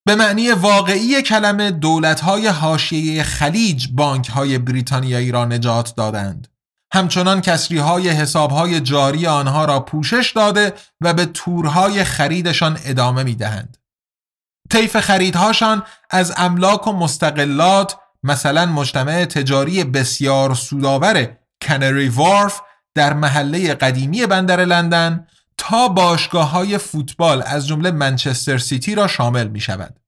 به 0.06 0.14
معنی 0.14 0.50
واقعی 0.50 1.22
کلمه 1.22 1.70
دولت‌های 1.70 2.46
حاشیه 2.46 3.22
خلیج 3.22 3.88
بانک‌های 3.92 4.58
بریتانیایی 4.58 5.32
را 5.32 5.44
نجات 5.44 5.94
دادند. 5.96 6.53
همچنان 6.94 7.40
کسری 7.40 7.78
های 7.78 8.08
حساب 8.08 8.50
های 8.50 8.80
جاری 8.80 9.26
آنها 9.26 9.64
را 9.64 9.80
پوشش 9.80 10.32
داده 10.36 10.72
و 11.00 11.14
به 11.14 11.26
تورهای 11.26 12.04
خریدشان 12.04 12.78
ادامه 12.84 13.22
می 13.22 13.34
دهند. 13.34 13.76
طیف 14.70 15.00
خریدهاشان 15.00 15.82
از 16.10 16.32
املاک 16.36 16.86
و 16.86 16.92
مستقلات 16.92 17.96
مثلا 18.22 18.66
مجتمع 18.66 19.24
تجاری 19.24 19.84
بسیار 19.84 20.54
سودآور 20.54 21.36
کنری 21.62 22.08
وارف 22.08 22.60
در 22.94 23.12
محله 23.12 23.74
قدیمی 23.74 24.26
بندر 24.26 24.64
لندن 24.64 25.26
تا 25.58 25.88
باشگاه 25.88 26.50
های 26.50 26.78
فوتبال 26.78 27.42
از 27.46 27.66
جمله 27.66 27.90
منچستر 27.90 28.58
سیتی 28.58 28.94
را 28.94 29.06
شامل 29.06 29.48
می 29.48 29.60
شود. 29.60 30.00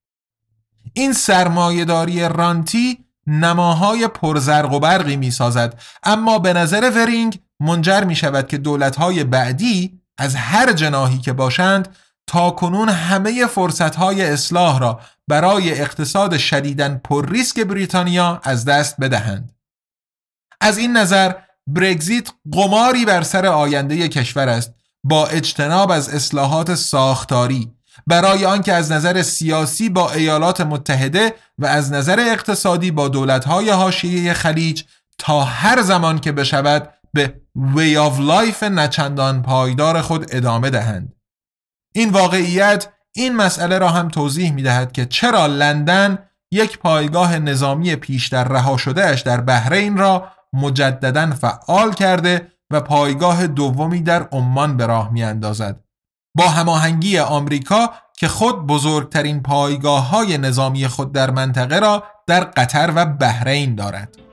این 0.94 1.12
سرمایهداری 1.12 2.28
رانتی 2.28 3.05
نماهای 3.26 4.08
پرزرق 4.08 4.72
و 4.72 4.80
برقی 4.80 5.16
می 5.16 5.30
سازد 5.30 5.80
اما 6.02 6.38
به 6.38 6.52
نظر 6.52 6.90
ورینگ 6.94 7.40
منجر 7.60 8.04
می 8.04 8.16
شود 8.16 8.46
که 8.46 8.58
دولت 8.58 8.96
های 8.96 9.24
بعدی 9.24 10.00
از 10.18 10.34
هر 10.34 10.72
جناهی 10.72 11.18
که 11.18 11.32
باشند 11.32 11.96
تا 12.26 12.50
کنون 12.50 12.88
همه 12.88 13.46
فرصت 13.46 13.96
های 13.96 14.24
اصلاح 14.24 14.78
را 14.78 15.00
برای 15.28 15.80
اقتصاد 15.80 16.36
شدیدن 16.36 17.00
پر 17.04 17.30
ریسک 17.30 17.60
بریتانیا 17.60 18.40
از 18.44 18.64
دست 18.64 19.00
بدهند. 19.00 19.52
از 20.60 20.78
این 20.78 20.96
نظر 20.96 21.32
برگزیت 21.66 22.30
قماری 22.52 23.04
بر 23.04 23.22
سر 23.22 23.46
آینده 23.46 24.08
کشور 24.08 24.48
است 24.48 24.74
با 25.04 25.26
اجتناب 25.26 25.90
از 25.90 26.14
اصلاحات 26.14 26.74
ساختاری 26.74 27.75
برای 28.06 28.44
آنکه 28.46 28.72
از 28.72 28.92
نظر 28.92 29.22
سیاسی 29.22 29.88
با 29.88 30.12
ایالات 30.12 30.60
متحده 30.60 31.34
و 31.58 31.66
از 31.66 31.92
نظر 31.92 32.20
اقتصادی 32.20 32.90
با 32.90 33.08
دولت‌های 33.08 33.70
حاشیه 33.70 34.32
خلیج 34.32 34.82
تا 35.18 35.44
هر 35.44 35.82
زمان 35.82 36.18
که 36.18 36.32
بشود 36.32 36.92
به 37.14 37.40
way 37.74 37.96
of 37.96 38.20
life 38.20 38.62
نچندان 38.62 39.42
پایدار 39.42 40.00
خود 40.00 40.26
ادامه 40.30 40.70
دهند 40.70 41.12
این 41.94 42.10
واقعیت 42.10 42.88
این 43.14 43.36
مسئله 43.36 43.78
را 43.78 43.88
هم 43.88 44.08
توضیح 44.08 44.52
می 44.52 44.62
دهد 44.62 44.92
که 44.92 45.06
چرا 45.06 45.46
لندن 45.46 46.18
یک 46.52 46.78
پایگاه 46.78 47.38
نظامی 47.38 47.96
پیش 47.96 48.28
در 48.28 48.44
رها 48.44 48.76
شده 48.76 49.04
اش 49.04 49.20
در 49.20 49.40
بحرین 49.40 49.96
را 49.96 50.28
مجددا 50.52 51.30
فعال 51.30 51.92
کرده 51.92 52.52
و 52.70 52.80
پایگاه 52.80 53.46
دومی 53.46 54.00
در 54.00 54.22
عمان 54.22 54.76
به 54.76 54.86
راه 54.86 55.12
می 55.12 55.22
اندازد. 55.22 55.85
با 56.36 56.48
هماهنگی 56.48 57.18
آمریکا 57.18 57.90
که 58.16 58.28
خود 58.28 58.66
بزرگترین 58.66 59.42
پایگاه 59.42 60.08
های 60.08 60.38
نظامی 60.38 60.88
خود 60.88 61.12
در 61.12 61.30
منطقه 61.30 61.78
را 61.78 62.02
در 62.26 62.44
قطر 62.44 62.92
و 62.94 63.06
بحرین 63.06 63.74
دارد. 63.74 64.25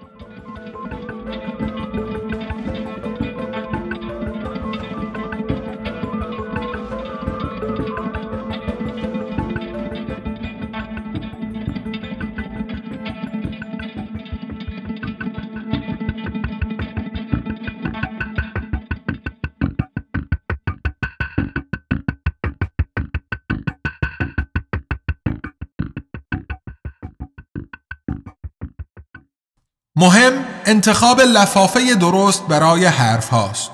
مهم 30.03 30.45
انتخاب 30.65 31.21
لفافه 31.21 31.95
درست 31.95 32.47
برای 32.47 32.85
حرف 32.85 33.29
هاست. 33.29 33.71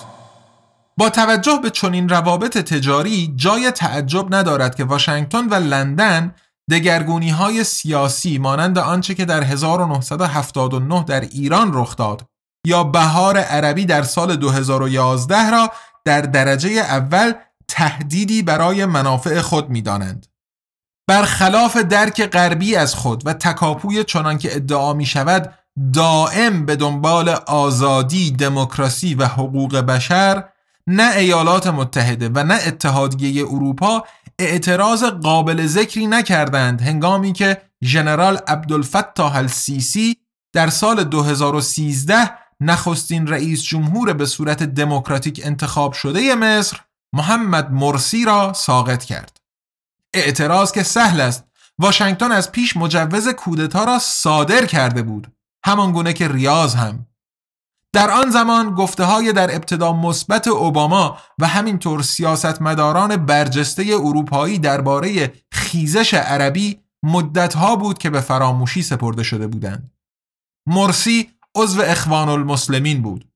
با 0.98 1.10
توجه 1.10 1.60
به 1.64 1.70
چنین 1.70 2.10
روابط 2.10 2.58
تجاری 2.58 3.34
جای 3.36 3.72
تعجب 3.72 4.36
ندارد 4.36 4.76
که 4.76 4.84
واشنگتن 4.84 5.50
و 5.50 5.54
لندن 5.54 6.36
دگرگونی 6.72 7.30
های 7.30 7.64
سیاسی 7.64 8.38
مانند 8.38 8.78
آنچه 8.78 9.16
که 9.16 9.26
در 9.26 9.44
1979 9.44 11.04
در 11.04 11.22
ایران 11.22 11.72
رخ 11.74 11.96
داد 11.96 12.26
یا 12.68 12.84
بهار 12.84 13.38
عربی 13.38 13.86
در 13.86 14.04
سال 14.04 14.36
2011 14.36 15.50
را 15.50 15.72
در 16.06 16.22
درجه 16.22 16.70
اول 16.70 17.34
تهدیدی 17.68 18.44
برای 18.44 18.86
منافع 18.86 19.42
خود 19.42 19.70
می 19.70 19.82
دانند. 19.82 20.26
برخلاف 21.08 21.78
درک 21.78 22.30
غربی 22.30 22.76
از 22.76 22.96
خود 22.96 23.28
و 23.28 23.34
تکاپوی 23.34 24.04
چنان 24.04 24.38
که 24.38 24.56
ادعا 24.56 24.94
می 24.94 25.06
شود 25.06 25.59
دائم 25.94 26.66
به 26.66 26.76
دنبال 26.76 27.30
آزادی، 27.48 28.32
دموکراسی 28.32 29.16
و 29.16 29.26
حقوق 29.26 29.78
بشر 29.78 30.44
نه 30.88 31.12
ایالات 31.18 31.68
متحده 31.68 32.30
و 32.30 32.44
نه 32.44 32.60
اتحادیه 32.68 33.46
اروپا 33.46 34.04
اعتراض 34.40 35.04
قابل 35.04 35.66
ذکری 35.66 36.08
نکردند. 36.08 36.82
هنگامی 36.82 37.34
که 37.34 37.62
ژنرال 37.84 38.38
عبدالفتاح 38.48 39.36
السیسی 39.36 40.18
در 40.54 40.70
سال 40.70 41.04
2013 41.04 42.32
نخستین 42.62 43.28
رئیس 43.28 43.64
جمهور 43.64 44.14
به 44.14 44.26
صورت 44.26 44.64
دموکراتیک 44.64 45.42
انتخاب 45.44 45.94
شده 45.94 46.36
مصر 46.36 46.78
محمد 47.14 47.72
مرسی 47.72 48.26
را 48.26 48.54
ساقط 48.54 49.04
کرد. 49.04 49.38
اعتراض 50.14 50.72
که 50.72 50.84
سهل 50.84 51.22
است. 51.22 51.44
واشنگتن 51.80 52.32
از 52.32 52.52
پیش 52.52 52.78
مجوز 52.78 53.28
کودتا 53.28 53.84
را 53.84 54.00
صادر 54.00 54.66
کرده 54.66 55.02
بود. 55.02 55.28
همان 55.66 55.92
گونه 55.92 56.14
که 56.14 56.28
ریاض 56.28 56.76
هم 56.76 57.06
در 57.94 58.12
آن 58.12 58.30
زمان 58.30 58.76
گفته 58.76 59.04
های 59.04 59.34
در 59.34 59.56
ابتدا 59.56 59.94
مثبت 59.94 60.48
اوباما 60.48 61.18
و 61.40 61.48
همینطور 61.48 62.02
سیاستمداران 62.02 63.16
برجسته 63.16 63.84
اروپایی 63.94 64.60
درباره 64.60 65.34
خیزش 65.52 66.14
عربی 66.14 66.80
مدتها 67.04 67.76
بود 67.76 67.98
که 67.98 68.10
به 68.10 68.22
فراموشی 68.22 68.82
سپرده 68.82 69.24
شده 69.24 69.48
بودند. 69.48 69.92
مرسی 70.68 71.30
عضو 71.56 71.82
اخوان 71.82 72.30
المسلمین 72.30 73.02
بود. 73.02 73.30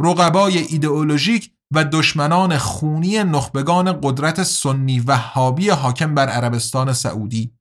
رقبای 0.00 0.58
ایدئولوژیک 0.58 1.50
و 1.74 1.84
دشمنان 1.84 2.58
خونی 2.58 3.24
نخبگان 3.24 4.00
قدرت 4.02 4.42
سنی 4.42 5.00
وهابی 5.00 5.70
حاکم 5.70 6.14
بر 6.14 6.28
عربستان 6.28 6.92
سعودی 6.92 7.55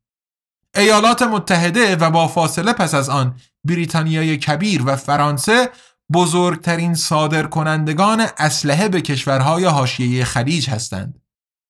ایالات 0.76 1.22
متحده 1.22 1.96
و 1.96 2.10
با 2.10 2.28
فاصله 2.28 2.74
پس 2.74 2.94
از 2.94 3.10
آن 3.10 3.36
بریتانیای 3.64 4.38
کبیر 4.38 4.84
و 4.86 4.96
فرانسه 4.96 5.70
بزرگترین 6.14 6.94
صادرکنندگان 6.94 8.28
اسلحه 8.38 8.90
به 8.90 9.02
کشورهای 9.02 9.66
حاشیه 9.66 10.26
خلیج 10.26 10.70
هستند. 10.70 11.22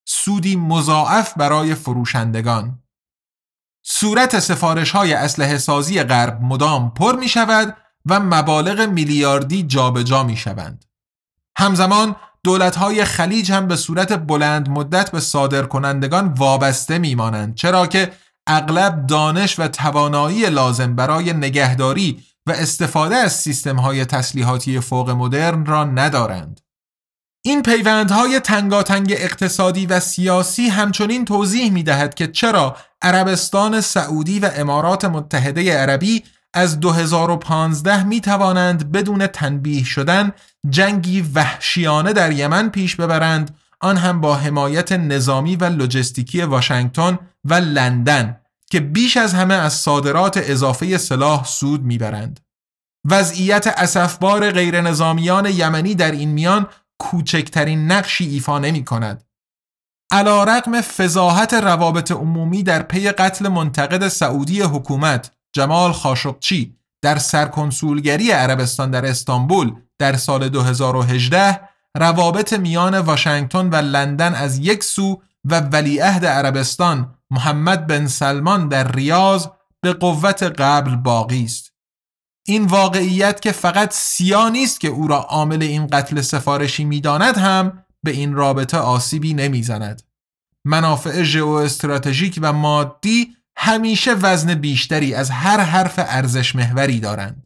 سودی 0.08 0.56
مضاعف 0.56 1.34
برای 1.38 1.76
فروشندگان. 1.76 2.80
صورت 3.84 4.40
سفارش 4.40 4.92
های 4.92 5.14
اسلحه 5.14 5.58
سازی 5.58 6.04
غرب 6.04 6.42
مدام 6.42 6.94
پر 6.94 7.16
می 7.16 7.30
شود 7.30 7.78
و 8.06 8.20
مبالغ 8.20 8.90
میلیاردی 8.90 9.64
جابجا 9.64 10.24
می 10.24 10.38
شوند. 10.38 10.86
همزمان 11.58 12.16
دولت 12.44 12.76
های 12.76 13.06
خلیج 13.06 13.52
هم 13.52 13.68
به 13.68 13.76
صورت 13.76 14.14
بلند 14.14 14.70
مدت 14.70 15.12
به 15.12 15.20
صادرکنندگان 15.20 16.28
وابسته 16.28 16.98
می 16.98 17.16
مانند 17.16 17.56
چرا 17.56 17.88
که 17.88 18.12
اغلب 18.48 19.08
دانش 19.08 19.60
و 19.60 19.68
توانایی 19.68 20.50
لازم 20.50 20.96
برای 20.96 21.34
نگهداری 21.34 22.24
و 22.46 22.52
استفاده 22.52 23.16
از 23.16 23.34
سیستم 23.34 23.76
های 23.76 24.06
تسلیحاتی 24.06 24.80
فوق 24.80 25.10
مدرن 25.10 25.66
را 25.66 25.84
ندارند. 25.84 26.62
این 27.46 27.64
پیوندهای 27.64 28.40
تنگاتنگ 28.40 29.14
اقتصادی 29.18 29.86
و 29.86 30.00
سیاسی 30.00 30.68
همچنین 30.68 31.26
توضیح 31.26 31.72
می 31.72 31.84
دهد 31.84 32.14
که 32.14 32.28
چرا 32.28 32.78
عربستان 33.02 33.82
سعودی 33.82 34.40
و 34.40 34.52
امارات 34.56 35.06
متحده 35.06 35.78
عربی 35.78 36.24
از 36.54 36.80
2015 36.80 38.04
می 38.04 38.22
توانند 38.22 38.92
بدون 38.92 39.28
تنبیه 39.28 39.84
شدن 39.84 40.32
جنگی 40.70 41.22
وحشیانه 41.22 42.14
در 42.14 42.32
یمن 42.32 42.70
پیش 42.70 42.96
ببرند 42.96 43.58
آن 43.82 43.98
هم 43.98 44.22
با 44.22 44.36
حمایت 44.36 44.92
نظامی 44.92 45.56
و 45.56 45.64
لوجستیکی 45.64 46.42
واشنگتن 46.42 47.20
و 47.44 47.54
لندن 47.54 48.38
که 48.70 48.80
بیش 48.80 49.18
از 49.18 49.34
همه 49.34 49.54
از 49.54 49.74
صادرات 49.74 50.38
اضافه 50.38 50.98
سلاح 50.98 51.46
سود 51.46 51.84
می‌برند. 51.84 52.40
وضعیت 53.06 53.68
اسفبار 53.68 54.52
غیر 54.52 54.82
نظامیان 54.82 55.46
یمنی 55.46 55.96
در 55.96 56.12
این 56.12 56.30
میان 56.30 56.68
کوچکترین 57.00 57.92
نقشی 57.92 58.26
ایفا 58.26 58.60
نمی 58.60 58.86
کند. 58.86 59.24
علا 60.12 60.44
رقم 60.44 60.82
فضاحت 60.82 61.54
روابط 61.54 62.12
عمومی 62.12 62.64
در 62.64 62.82
پی 62.82 63.12
قتل 63.12 63.48
منتقد 63.48 64.08
سعودی 64.08 64.62
حکومت 64.62 65.32
جمال 65.54 65.92
خاشقچی 65.92 66.76
در 67.02 67.18
سرکنسولگری 67.18 68.32
عربستان 68.32 68.92
در 68.92 69.06
استانبول 69.06 69.76
در 70.00 70.16
سال 70.16 70.50
2018 70.50 71.60
روابط 71.96 72.54
میان 72.54 73.00
واشنگتن 73.00 73.70
و 73.70 73.76
لندن 73.76 74.34
از 74.34 74.58
یک 74.58 74.84
سو 74.84 75.22
و 75.46 75.60
ولیعهد 75.60 76.26
عربستان 76.26 77.16
محمد 77.32 77.88
بن 77.88 78.08
سلمان 78.08 78.68
در 78.68 78.92
ریاض 78.92 79.48
به 79.82 79.94
قوت 79.94 80.44
قبل 80.44 80.96
باقی 80.96 81.44
است. 81.44 81.74
این 82.48 82.66
واقعیت 82.66 83.42
که 83.42 83.52
فقط 83.52 83.94
سیا 83.94 84.50
نیست 84.50 84.80
که 84.80 84.88
او 84.88 85.08
را 85.08 85.18
عامل 85.18 85.62
این 85.62 85.88
قتل 85.88 86.22
سفارشی 86.22 86.84
می‌داند 86.84 87.38
هم 87.38 87.84
به 88.04 88.12
این 88.12 88.34
رابطه 88.34 88.78
آسیبی 88.78 89.34
نمی‌زند. 89.34 90.02
منافع 90.66 91.24
ژئواستراتژیک 91.24 92.40
و 92.42 92.54
مادی 92.54 93.36
همیشه 93.58 94.14
وزن 94.14 94.56
بیشتری 94.56 95.14
از 95.14 95.30
هر 95.30 95.60
حرف 95.60 95.94
ارزش 95.98 96.56
محوری 96.56 97.00
دارند. 97.00 97.45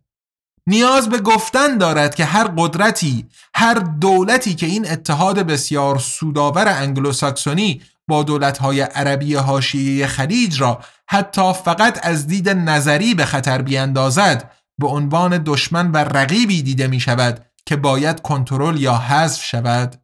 نیاز 0.69 1.09
به 1.09 1.17
گفتن 1.17 1.77
دارد 1.77 2.15
که 2.15 2.25
هر 2.25 2.47
قدرتی، 2.57 3.25
هر 3.53 3.73
دولتی 3.73 4.55
که 4.55 4.65
این 4.65 4.91
اتحاد 4.91 5.39
بسیار 5.39 5.99
سودآور 5.99 6.67
انگلوساکسونی 6.67 7.81
با 8.07 8.23
دولتهای 8.23 8.81
عربی 8.81 9.35
حاشیه 9.35 10.07
خلیج 10.07 10.61
را 10.61 10.79
حتی 11.07 11.53
فقط 11.53 11.99
از 12.03 12.27
دید 12.27 12.49
نظری 12.49 13.13
به 13.13 13.25
خطر 13.25 13.61
بیاندازد 13.61 14.51
به 14.77 14.87
عنوان 14.87 15.37
دشمن 15.37 15.91
و 15.91 15.97
رقیبی 15.97 16.61
دیده 16.61 16.87
می 16.87 16.99
شود 16.99 17.45
که 17.65 17.75
باید 17.75 18.21
کنترل 18.21 18.81
یا 18.81 18.97
حذف 18.97 19.43
شود. 19.43 19.95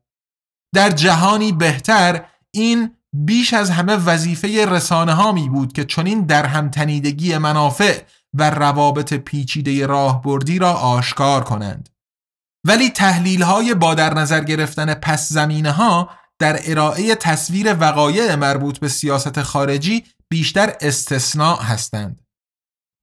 در 0.76 0.90
جهانی 0.90 1.52
بهتر 1.52 2.26
این 2.52 2.92
بیش 3.14 3.54
از 3.54 3.70
همه 3.70 3.96
وظیفه 3.96 4.66
رسانه 4.66 5.14
ها 5.14 5.32
می 5.32 5.50
بود 5.50 5.74
که 5.74 5.86
چنین 5.86 6.26
در 6.26 6.46
همتنیدگی 6.46 7.38
منافع 7.38 8.02
و 8.38 8.50
روابط 8.50 9.14
پیچیده 9.14 9.86
راهبردی 9.86 10.60
را 10.60 10.74
آشکار 10.74 11.44
کنند 11.44 11.90
ولی 12.68 12.90
تحلیل 12.90 13.44
های 13.44 13.74
با 13.74 13.96
در 13.96 14.14
نظر 14.14 14.44
گرفتن 14.44 14.94
پس 14.94 15.30
زمینه 15.30 15.72
ها 15.72 16.10
در 16.40 16.60
ارائه 16.72 17.16
تصویر 17.16 17.76
وقایع 17.80 18.36
مربوط 18.36 18.80
به 18.80 18.88
سیاست 18.88 19.42
خارجی 19.42 20.04
بیشتر 20.30 20.76
استثناء 20.82 21.62
هستند. 21.62 22.22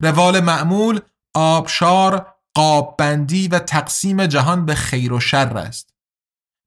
روال 0.02 0.40
معمول 0.40 1.00
آبشار، 1.34 2.34
قاببندی 2.54 3.48
و 3.48 3.58
تقسیم 3.58 4.26
جهان 4.26 4.66
به 4.66 4.74
خیر 4.74 5.12
و 5.12 5.20
شر 5.20 5.58
است. 5.58 5.94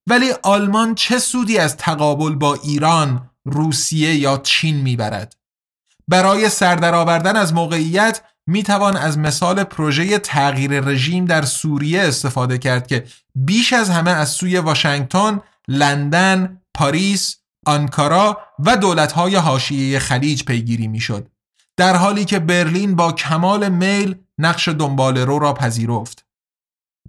ولی 0.10 0.32
آلمان 0.44 0.96
چه 0.96 1.20
سودی 1.20 1.58
از 1.58 1.78
تقابل 1.78 2.36
با 2.36 2.54
ایران، 2.54 3.30
روسیه 3.46 4.16
یا 4.16 4.38
چین 4.38 4.76
می‌برد؟ 4.76 5.36
برای 6.08 6.50
سردرآوردن 6.50 7.36
از 7.36 7.54
موقعیت 7.54 8.22
می 8.48 8.64
توان 8.64 8.98
از 8.98 9.18
مثال 9.18 9.64
پروژه 9.64 10.20
تغییر 10.20 10.80
رژیم 10.80 11.26
در 11.26 11.46
سوریه 11.46 12.02
استفاده 12.02 12.58
کرد 12.58 12.88
که 12.88 13.06
بیش 13.36 13.74
از 13.74 13.90
همه 13.90 14.12
از 14.12 14.30
سوی 14.30 14.58
واشنگتن 14.58 15.40
لندن، 15.68 16.62
پاریس، 16.74 17.38
آنکارا 17.66 18.38
و 18.60 18.78
دولت‌های 18.78 19.36
حاشیه 19.36 20.00
خلیج 20.00 20.44
پیگیری 20.44 20.88
می‌شد. 20.88 21.30
در 21.78 21.96
حالی 21.96 22.26
که 22.26 22.40
برلین 22.40 22.96
با 22.96 23.12
کمال 23.12 23.70
میل 23.70 24.16
نقش 24.38 24.68
دنبال 24.68 25.18
رو 25.18 25.40
را 25.40 25.54
پذیرفت. 25.54 26.26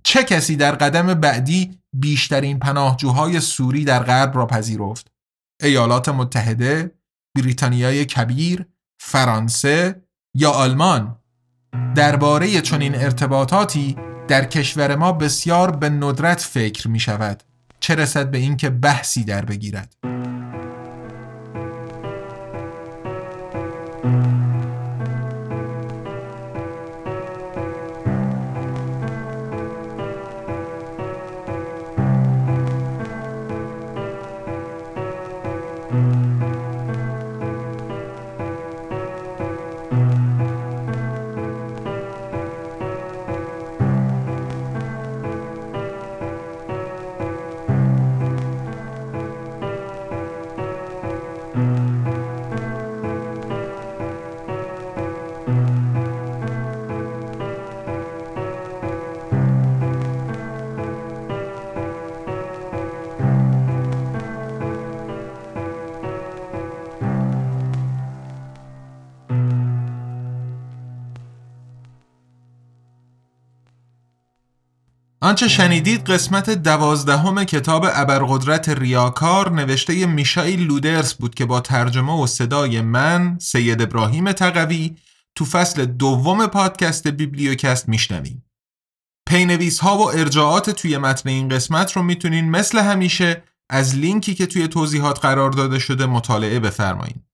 چه 0.05 0.25
کسی 0.25 0.57
در 0.57 0.73
قدم 0.73 1.15
بعدی 1.15 1.79
بیشترین 1.93 2.59
پناهجوهای 2.59 3.41
سوری 3.41 3.85
در 3.85 4.03
غرب 4.03 4.37
را 4.37 4.47
پذیرفت؟ 4.47 5.11
ایالات 5.63 6.09
متحده، 6.09 6.95
بریتانیای 7.37 8.05
کبیر، 8.05 8.67
فرانسه 9.01 10.03
یا 10.35 10.51
آلمان؟ 10.51 11.19
درباره 11.95 12.61
چنین 12.61 12.95
ارتباطاتی 12.95 13.97
در 14.29 14.45
کشور 14.45 14.97
ما 14.97 15.13
بسیار 15.13 15.77
به 15.77 15.89
ندرت 15.89 16.41
فکر 16.41 16.89
می 16.89 17.01
شود. 17.01 17.43
چه 17.81 17.95
رسد 17.95 18.31
به 18.31 18.39
اینکه 18.39 18.71
بحثی 18.71 19.25
در 19.25 19.45
بگیرد 19.45 19.95
آنچه 75.27 75.49
شنیدید 75.49 76.11
قسمت 76.11 76.51
دوازدهم 76.51 77.45
کتاب 77.45 77.87
ابرقدرت 77.95 78.69
ریاکار 78.69 79.53
نوشته 79.53 80.07
میشایل 80.07 80.61
لودرس 80.61 81.15
بود 81.15 81.35
که 81.35 81.45
با 81.45 81.61
ترجمه 81.61 82.23
و 82.23 82.27
صدای 82.27 82.81
من 82.81 83.39
سید 83.41 83.83
ابراهیم 83.83 84.33
تقوی 84.33 84.97
تو 85.35 85.45
فصل 85.45 85.85
دوم 85.85 86.47
پادکست 86.47 87.09
بیبلیوکست 87.09 87.89
میشنویم. 87.89 88.45
پی‌نویس 89.29 89.79
ها 89.79 89.99
و 89.99 90.11
ارجاعات 90.11 90.71
توی 90.71 90.99
متن 90.99 91.29
این 91.29 91.49
قسمت 91.49 91.93
رو 91.93 92.03
می‌تونین 92.03 92.51
مثل 92.51 92.79
همیشه 92.79 93.43
از 93.71 93.95
لینکی 93.95 94.35
که 94.35 94.47
توی 94.47 94.69
توضیحات 94.69 95.21
قرار 95.21 95.51
داده 95.51 95.79
شده 95.79 96.07
مطالعه 96.07 96.61
بفرمایید. 96.61 97.25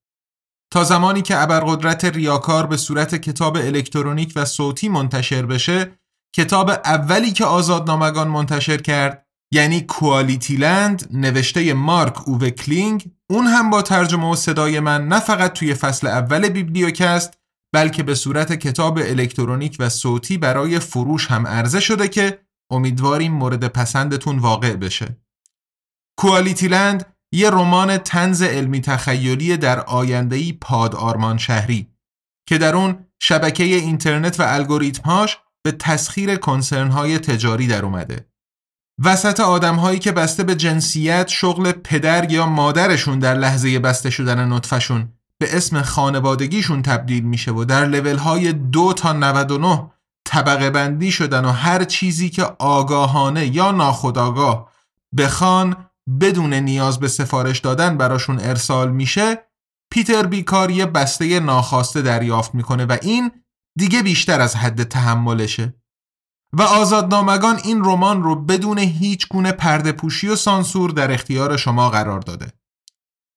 تا 0.70 0.84
زمانی 0.84 1.22
که 1.22 1.42
ابرقدرت 1.42 2.04
ریاکار 2.04 2.66
به 2.66 2.76
صورت 2.76 3.14
کتاب 3.14 3.56
الکترونیک 3.56 4.32
و 4.36 4.44
صوتی 4.44 4.88
منتشر 4.88 5.46
بشه 5.46 6.01
کتاب 6.34 6.70
اولی 6.70 7.32
که 7.32 7.44
آزادنامگان 7.44 8.28
منتشر 8.28 8.76
کرد 8.76 9.26
یعنی 9.52 9.80
کوالیتی 9.80 10.56
لند 10.56 11.08
نوشته 11.12 11.74
مارک 11.74 12.28
اوو 12.28 12.50
کلینگ 12.50 13.10
اون 13.30 13.46
هم 13.46 13.70
با 13.70 13.82
ترجمه 13.82 14.30
و 14.30 14.36
صدای 14.36 14.80
من 14.80 15.08
نه 15.08 15.20
فقط 15.20 15.52
توی 15.52 15.74
فصل 15.74 16.06
اول 16.06 16.48
بیبلیوکست 16.48 17.38
بلکه 17.74 18.02
به 18.02 18.14
صورت 18.14 18.52
کتاب 18.52 18.98
الکترونیک 18.98 19.76
و 19.78 19.88
صوتی 19.88 20.38
برای 20.38 20.78
فروش 20.78 21.26
هم 21.26 21.46
عرضه 21.46 21.80
شده 21.80 22.08
که 22.08 22.38
امیدواریم 22.72 23.32
مورد 23.32 23.66
پسندتون 23.66 24.38
واقع 24.38 24.76
بشه. 24.76 25.16
کوالیتی 26.18 26.68
لند 26.68 27.14
یه 27.34 27.50
رمان 27.50 27.98
تنز 27.98 28.42
علمی 28.42 28.80
تخیلی 28.80 29.56
در 29.56 29.80
آیندهی 29.80 30.52
پاد 30.52 30.94
آرمان 30.94 31.38
شهری 31.38 31.88
که 32.48 32.58
در 32.58 32.76
اون 32.76 33.06
شبکه 33.22 33.64
اینترنت 33.64 34.40
و 34.40 34.42
الگوریتمهاش 34.46 35.38
به 35.64 35.72
تسخیر 35.72 36.36
کنسرنهای 36.36 37.18
تجاری 37.18 37.66
در 37.66 37.84
اومده. 37.84 38.32
وسط 39.04 39.40
آدم 39.40 39.76
هایی 39.76 39.98
که 39.98 40.12
بسته 40.12 40.42
به 40.42 40.54
جنسیت 40.54 41.28
شغل 41.28 41.72
پدر 41.72 42.32
یا 42.32 42.46
مادرشون 42.46 43.18
در 43.18 43.34
لحظه 43.34 43.78
بسته 43.78 44.10
شدن 44.10 44.52
نطفشون 44.52 45.08
به 45.40 45.56
اسم 45.56 45.82
خانوادگیشون 45.82 46.82
تبدیل 46.82 47.24
میشه 47.24 47.52
و 47.52 47.64
در 47.64 47.86
لول 47.86 48.16
های 48.16 48.52
دو 48.52 48.92
تا 48.92 49.12
99 49.12 49.90
طبقه 50.24 50.70
بندی 50.70 51.10
شدن 51.10 51.44
و 51.44 51.50
هر 51.50 51.84
چیزی 51.84 52.30
که 52.30 52.42
آگاهانه 52.58 53.56
یا 53.56 53.70
ناخودآگاه 53.70 54.72
بخوان 55.18 55.76
بدون 56.20 56.54
نیاز 56.54 57.00
به 57.00 57.08
سفارش 57.08 57.58
دادن 57.58 57.96
براشون 57.96 58.38
ارسال 58.40 58.90
میشه 58.90 59.38
پیتر 59.92 60.26
بیکار 60.26 60.70
یه 60.70 60.86
بسته 60.86 61.40
ناخواسته 61.40 62.02
دریافت 62.02 62.54
می‌کنه 62.54 62.84
و 62.86 62.96
این 63.02 63.30
دیگه 63.78 64.02
بیشتر 64.02 64.40
از 64.40 64.56
حد 64.56 64.82
تحملشه 64.82 65.74
و 66.52 66.62
آزادنامگان 66.62 67.60
این 67.64 67.84
رمان 67.84 68.22
رو 68.22 68.34
بدون 68.34 68.78
هیچ 68.78 69.28
گونه 69.28 69.52
پرده 69.52 69.92
پوشی 69.92 70.28
و 70.28 70.36
سانسور 70.36 70.90
در 70.90 71.12
اختیار 71.12 71.56
شما 71.56 71.90
قرار 71.90 72.20
داده. 72.20 72.52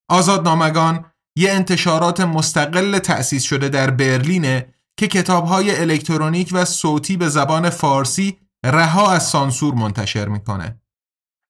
آزادنامگان 0.09 1.05
یه 1.38 1.51
انتشارات 1.51 2.21
مستقل 2.21 2.99
تأسیس 2.99 3.43
شده 3.43 3.69
در 3.69 3.91
برلینه 3.91 4.73
که 4.97 5.07
کتابهای 5.07 5.79
الکترونیک 5.79 6.49
و 6.53 6.65
صوتی 6.65 7.17
به 7.17 7.29
زبان 7.29 7.69
فارسی 7.69 8.39
رها 8.65 9.11
از 9.11 9.27
سانسور 9.27 9.73
منتشر 9.73 10.27
می‌کنه. 10.27 10.81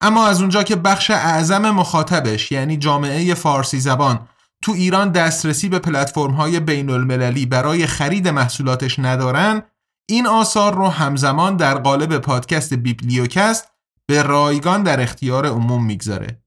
اما 0.02 0.28
از 0.28 0.42
اونجا 0.42 0.64
که 0.64 0.76
بخش 0.76 1.12
اعظم 1.12 1.70
مخاطبش 1.70 2.52
یعنی 2.52 2.78
جامعه 2.78 3.34
فارسی 3.34 3.80
زبان 3.80 4.28
تو 4.66 4.72
ایران 4.72 5.12
دسترسی 5.12 5.70
به 5.70 5.80
پلتفرم 5.80 6.32
های 6.32 6.60
بین 6.60 6.90
المللی 6.90 7.46
برای 7.46 7.88
خرید 7.88 8.28
محصولاتش 8.28 9.00
ندارن 9.00 9.64
این 10.10 10.28
آثار 10.28 10.76
رو 10.76 10.88
همزمان 10.88 11.58
در 11.58 11.78
قالب 11.78 12.18
پادکست 12.18 12.74
بیبلیوکست 12.74 13.72
به 14.08 14.24
رایگان 14.24 14.84
در 14.84 15.02
اختیار 15.02 15.48
عموم 15.48 15.86
می‌گذاره. 15.86 16.44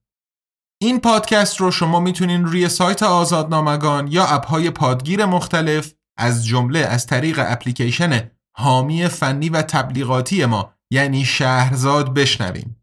این 0.81 0.99
پادکست 0.99 1.57
رو 1.57 1.71
شما 1.71 1.99
می‌تونین 1.99 2.45
روی 2.45 2.69
سایت 2.69 3.03
آزادنامگان 3.03 4.07
یا 4.07 4.25
اپهای 4.25 4.69
پادگیر 4.69 5.25
مختلف 5.25 5.93
از 6.17 6.45
جمله 6.45 6.79
از 6.79 7.07
طریق 7.07 7.43
اپلیکیشن 7.47 8.31
حامی 8.57 9.07
فنی 9.07 9.49
و 9.49 9.61
تبلیغاتی 9.61 10.45
ما 10.45 10.73
یعنی 10.91 11.25
شهرزاد 11.25 12.13
بشنوین. 12.13 12.75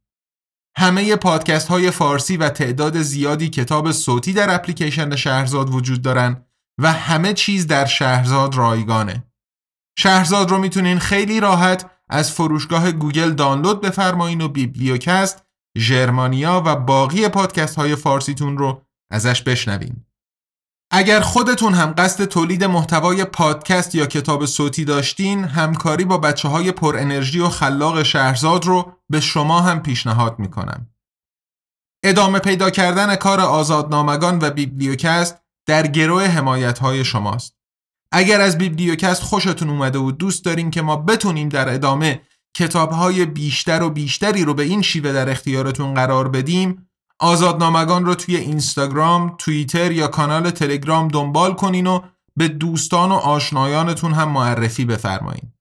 همه 0.78 1.16
پادکست 1.16 1.68
های 1.68 1.90
فارسی 1.90 2.36
و 2.36 2.48
تعداد 2.48 3.02
زیادی 3.02 3.48
کتاب 3.48 3.92
صوتی 3.92 4.32
در 4.32 4.54
اپلیکیشن 4.54 5.16
شهرزاد 5.16 5.74
وجود 5.74 6.02
دارن 6.02 6.46
و 6.80 6.92
همه 6.92 7.32
چیز 7.32 7.66
در 7.66 7.84
شهرزاد 7.84 8.54
رایگانه. 8.54 9.24
شهرزاد 9.98 10.50
رو 10.50 10.58
می‌تونین 10.58 10.98
خیلی 10.98 11.40
راحت 11.40 11.90
از 12.08 12.32
فروشگاه 12.32 12.92
گوگل 12.92 13.32
دانلود 13.32 13.80
بفرمایین 13.80 14.40
و 14.40 14.48
بیبلیوکست، 14.48 15.44
ژرمانیا 15.78 16.62
و 16.66 16.76
باقی 16.76 17.28
پادکست 17.28 17.76
های 17.76 17.96
فارسیتون 17.96 18.58
رو 18.58 18.82
ازش 19.10 19.42
بشنوین. 19.42 20.06
اگر 20.98 21.20
خودتون 21.20 21.74
هم 21.74 21.94
قصد 21.98 22.24
تولید 22.24 22.64
محتوای 22.64 23.24
پادکست 23.24 23.94
یا 23.94 24.06
کتاب 24.06 24.46
صوتی 24.46 24.84
داشتین 24.84 25.44
همکاری 25.44 26.04
با 26.04 26.18
بچه 26.18 26.48
های 26.48 26.72
پر 26.72 26.96
انرژی 26.96 27.40
و 27.40 27.48
خلاق 27.48 28.02
شهرزاد 28.02 28.64
رو 28.64 28.92
به 29.08 29.20
شما 29.20 29.60
هم 29.60 29.82
پیشنهاد 29.82 30.38
می‌کنم. 30.38 30.86
ادامه 32.04 32.38
پیدا 32.38 32.70
کردن 32.70 33.16
کار 33.16 33.40
آزادنامگان 33.40 34.38
و 34.42 34.50
بیبلیوکست 34.50 35.36
در 35.66 35.86
گروه 35.86 36.24
حمایت 36.24 36.78
های 36.78 37.04
شماست. 37.04 37.56
اگر 38.12 38.40
از 38.40 38.58
بیبلیوکست 38.58 39.22
خوشتون 39.22 39.70
اومده 39.70 39.98
و 39.98 40.10
دوست 40.10 40.44
دارین 40.44 40.70
که 40.70 40.82
ما 40.82 40.96
بتونیم 40.96 41.48
در 41.48 41.74
ادامه 41.74 42.20
کتابهای 42.56 43.26
بیشتر 43.26 43.82
و 43.82 43.90
بیشتری 43.90 44.44
رو 44.44 44.54
به 44.54 44.62
این 44.62 44.82
شیوه 44.82 45.12
در 45.12 45.30
اختیارتون 45.30 45.94
قرار 45.94 46.28
بدیم 46.28 46.85
آزادنامگان 47.18 48.04
رو 48.04 48.14
توی 48.14 48.36
اینستاگرام، 48.36 49.34
توییتر 49.38 49.92
یا 49.92 50.08
کانال 50.08 50.50
تلگرام 50.50 51.08
دنبال 51.08 51.54
کنین 51.54 51.86
و 51.86 52.00
به 52.36 52.48
دوستان 52.48 53.12
و 53.12 53.14
آشنایانتون 53.14 54.12
هم 54.12 54.28
معرفی 54.28 54.84
بفرمایین. 54.84 55.52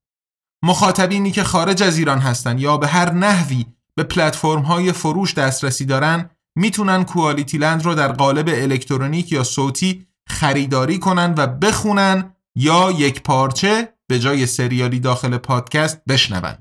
مخاطبینی 0.64 1.30
که 1.30 1.44
خارج 1.44 1.82
از 1.82 1.98
ایران 1.98 2.18
هستن 2.18 2.58
یا 2.58 2.76
به 2.76 2.86
هر 2.86 3.12
نحوی 3.12 3.66
به 3.94 4.02
پلتفرم 4.02 4.62
های 4.62 4.92
فروش 4.92 5.34
دسترسی 5.34 5.84
دارن 5.84 6.30
می‌تونن 6.56 7.04
کوالیتی 7.04 7.58
لند 7.58 7.84
رو 7.84 7.94
در 7.94 8.12
قالب 8.12 8.48
الکترونیک 8.48 9.32
یا 9.32 9.44
صوتی 9.44 10.06
خریداری 10.28 10.98
کنن 10.98 11.34
و 11.36 11.46
بخونن 11.46 12.32
یا 12.54 12.90
یک 12.90 13.22
پارچه 13.22 13.88
به 14.08 14.18
جای 14.18 14.46
سریالی 14.46 15.00
داخل 15.00 15.36
پادکست 15.36 16.04
بشنون. 16.08 16.54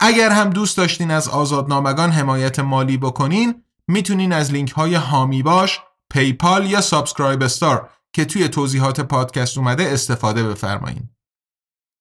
اگر 0.00 0.30
هم 0.30 0.50
دوست 0.50 0.76
داشتین 0.76 1.10
از 1.10 1.28
آزادنامگان 1.28 2.10
حمایت 2.10 2.58
مالی 2.58 2.96
بکنین 2.96 3.62
می‌تونین 3.88 4.32
از 4.32 4.52
لینک 4.52 4.70
های 4.70 4.94
حامی 4.94 5.42
باش، 5.42 5.80
PayPal 6.12 6.66
یا 6.66 6.80
SubscribeStar 6.80 7.90
که 8.12 8.24
توی 8.24 8.48
توضیحات 8.48 9.00
پادکست 9.00 9.58
اومده 9.58 9.92
استفاده 9.92 10.42
بفرمایین. 10.42 11.08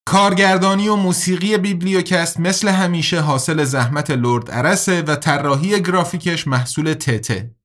کارگردانی 0.08 0.88
و 0.88 0.96
موسیقی 0.96 1.58
بیبلیوکست 1.58 2.40
مثل 2.40 2.68
همیشه 2.68 3.22
حاصل 3.22 3.64
زحمت 3.64 4.12
لرد 4.12 4.52
ارسه 4.52 5.02
و 5.02 5.16
طراحی 5.16 5.82
گرافیکش 5.82 6.48
محصول 6.48 6.94
تته. 6.94 7.56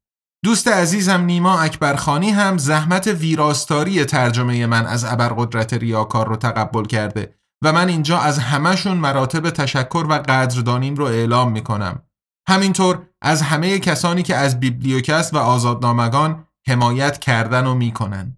دوست 0.44 0.68
عزیزم 0.68 1.20
نیما 1.20 1.60
اکبرخانی 1.60 2.30
هم 2.30 2.58
زحمت 2.58 3.06
ویراستاری 3.06 4.04
ترجمه 4.04 4.66
من 4.66 4.86
از 4.86 5.04
ابرقدرت 5.04 5.74
ریاکار 5.74 6.28
رو 6.28 6.36
تقبل 6.36 6.84
کرده 6.84 7.34
و 7.64 7.72
من 7.72 7.88
اینجا 7.88 8.18
از 8.18 8.38
همهشون 8.38 8.96
مراتب 8.96 9.50
تشکر 9.50 10.06
و 10.08 10.12
قدردانیم 10.12 10.94
رو 10.94 11.04
اعلام 11.04 11.52
می‌کنم. 11.52 12.02
همینطور 12.48 13.08
از 13.22 13.42
همه 13.42 13.78
کسانی 13.78 14.22
که 14.22 14.36
از 14.36 14.60
بیبلیوکست 14.60 15.34
و 15.34 15.38
آزادنامگان 15.38 16.46
حمایت 16.68 17.18
کردن 17.18 17.66
و 17.66 17.74
می‌کنن. 17.74 18.36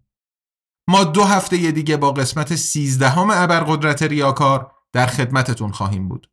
ما 0.89 1.05
دو 1.05 1.25
هفته 1.25 1.71
دیگه 1.71 1.97
با 1.97 2.13
قسمت 2.13 2.57
سیزدهم 2.57 3.31
ابرقدرت 3.31 4.03
ریاکار 4.03 4.73
در 4.93 5.07
خدمتتون 5.07 5.73
خواهیم 5.73 6.09
بود. 6.09 6.31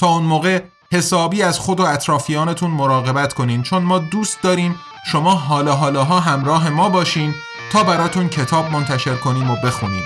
تا 0.00 0.08
اون 0.08 0.22
موقع 0.22 0.62
حسابی 0.92 1.42
از 1.42 1.58
خود 1.58 1.80
و 1.80 1.82
اطرافیانتون 1.82 2.70
مراقبت 2.70 3.34
کنین 3.34 3.62
چون 3.62 3.82
ما 3.82 3.98
دوست 3.98 4.42
داریم 4.42 4.74
شما 5.06 5.34
حالا 5.34 5.74
حالاها 5.74 6.20
همراه 6.20 6.70
ما 6.70 6.88
باشین 6.88 7.34
تا 7.72 7.82
براتون 7.84 8.28
کتاب 8.28 8.70
منتشر 8.70 9.14
کنیم 9.16 9.50
و 9.50 9.56
بخونیم 9.64 10.04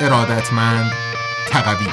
ارادتمند 0.00 0.92
تقوی 1.48 1.86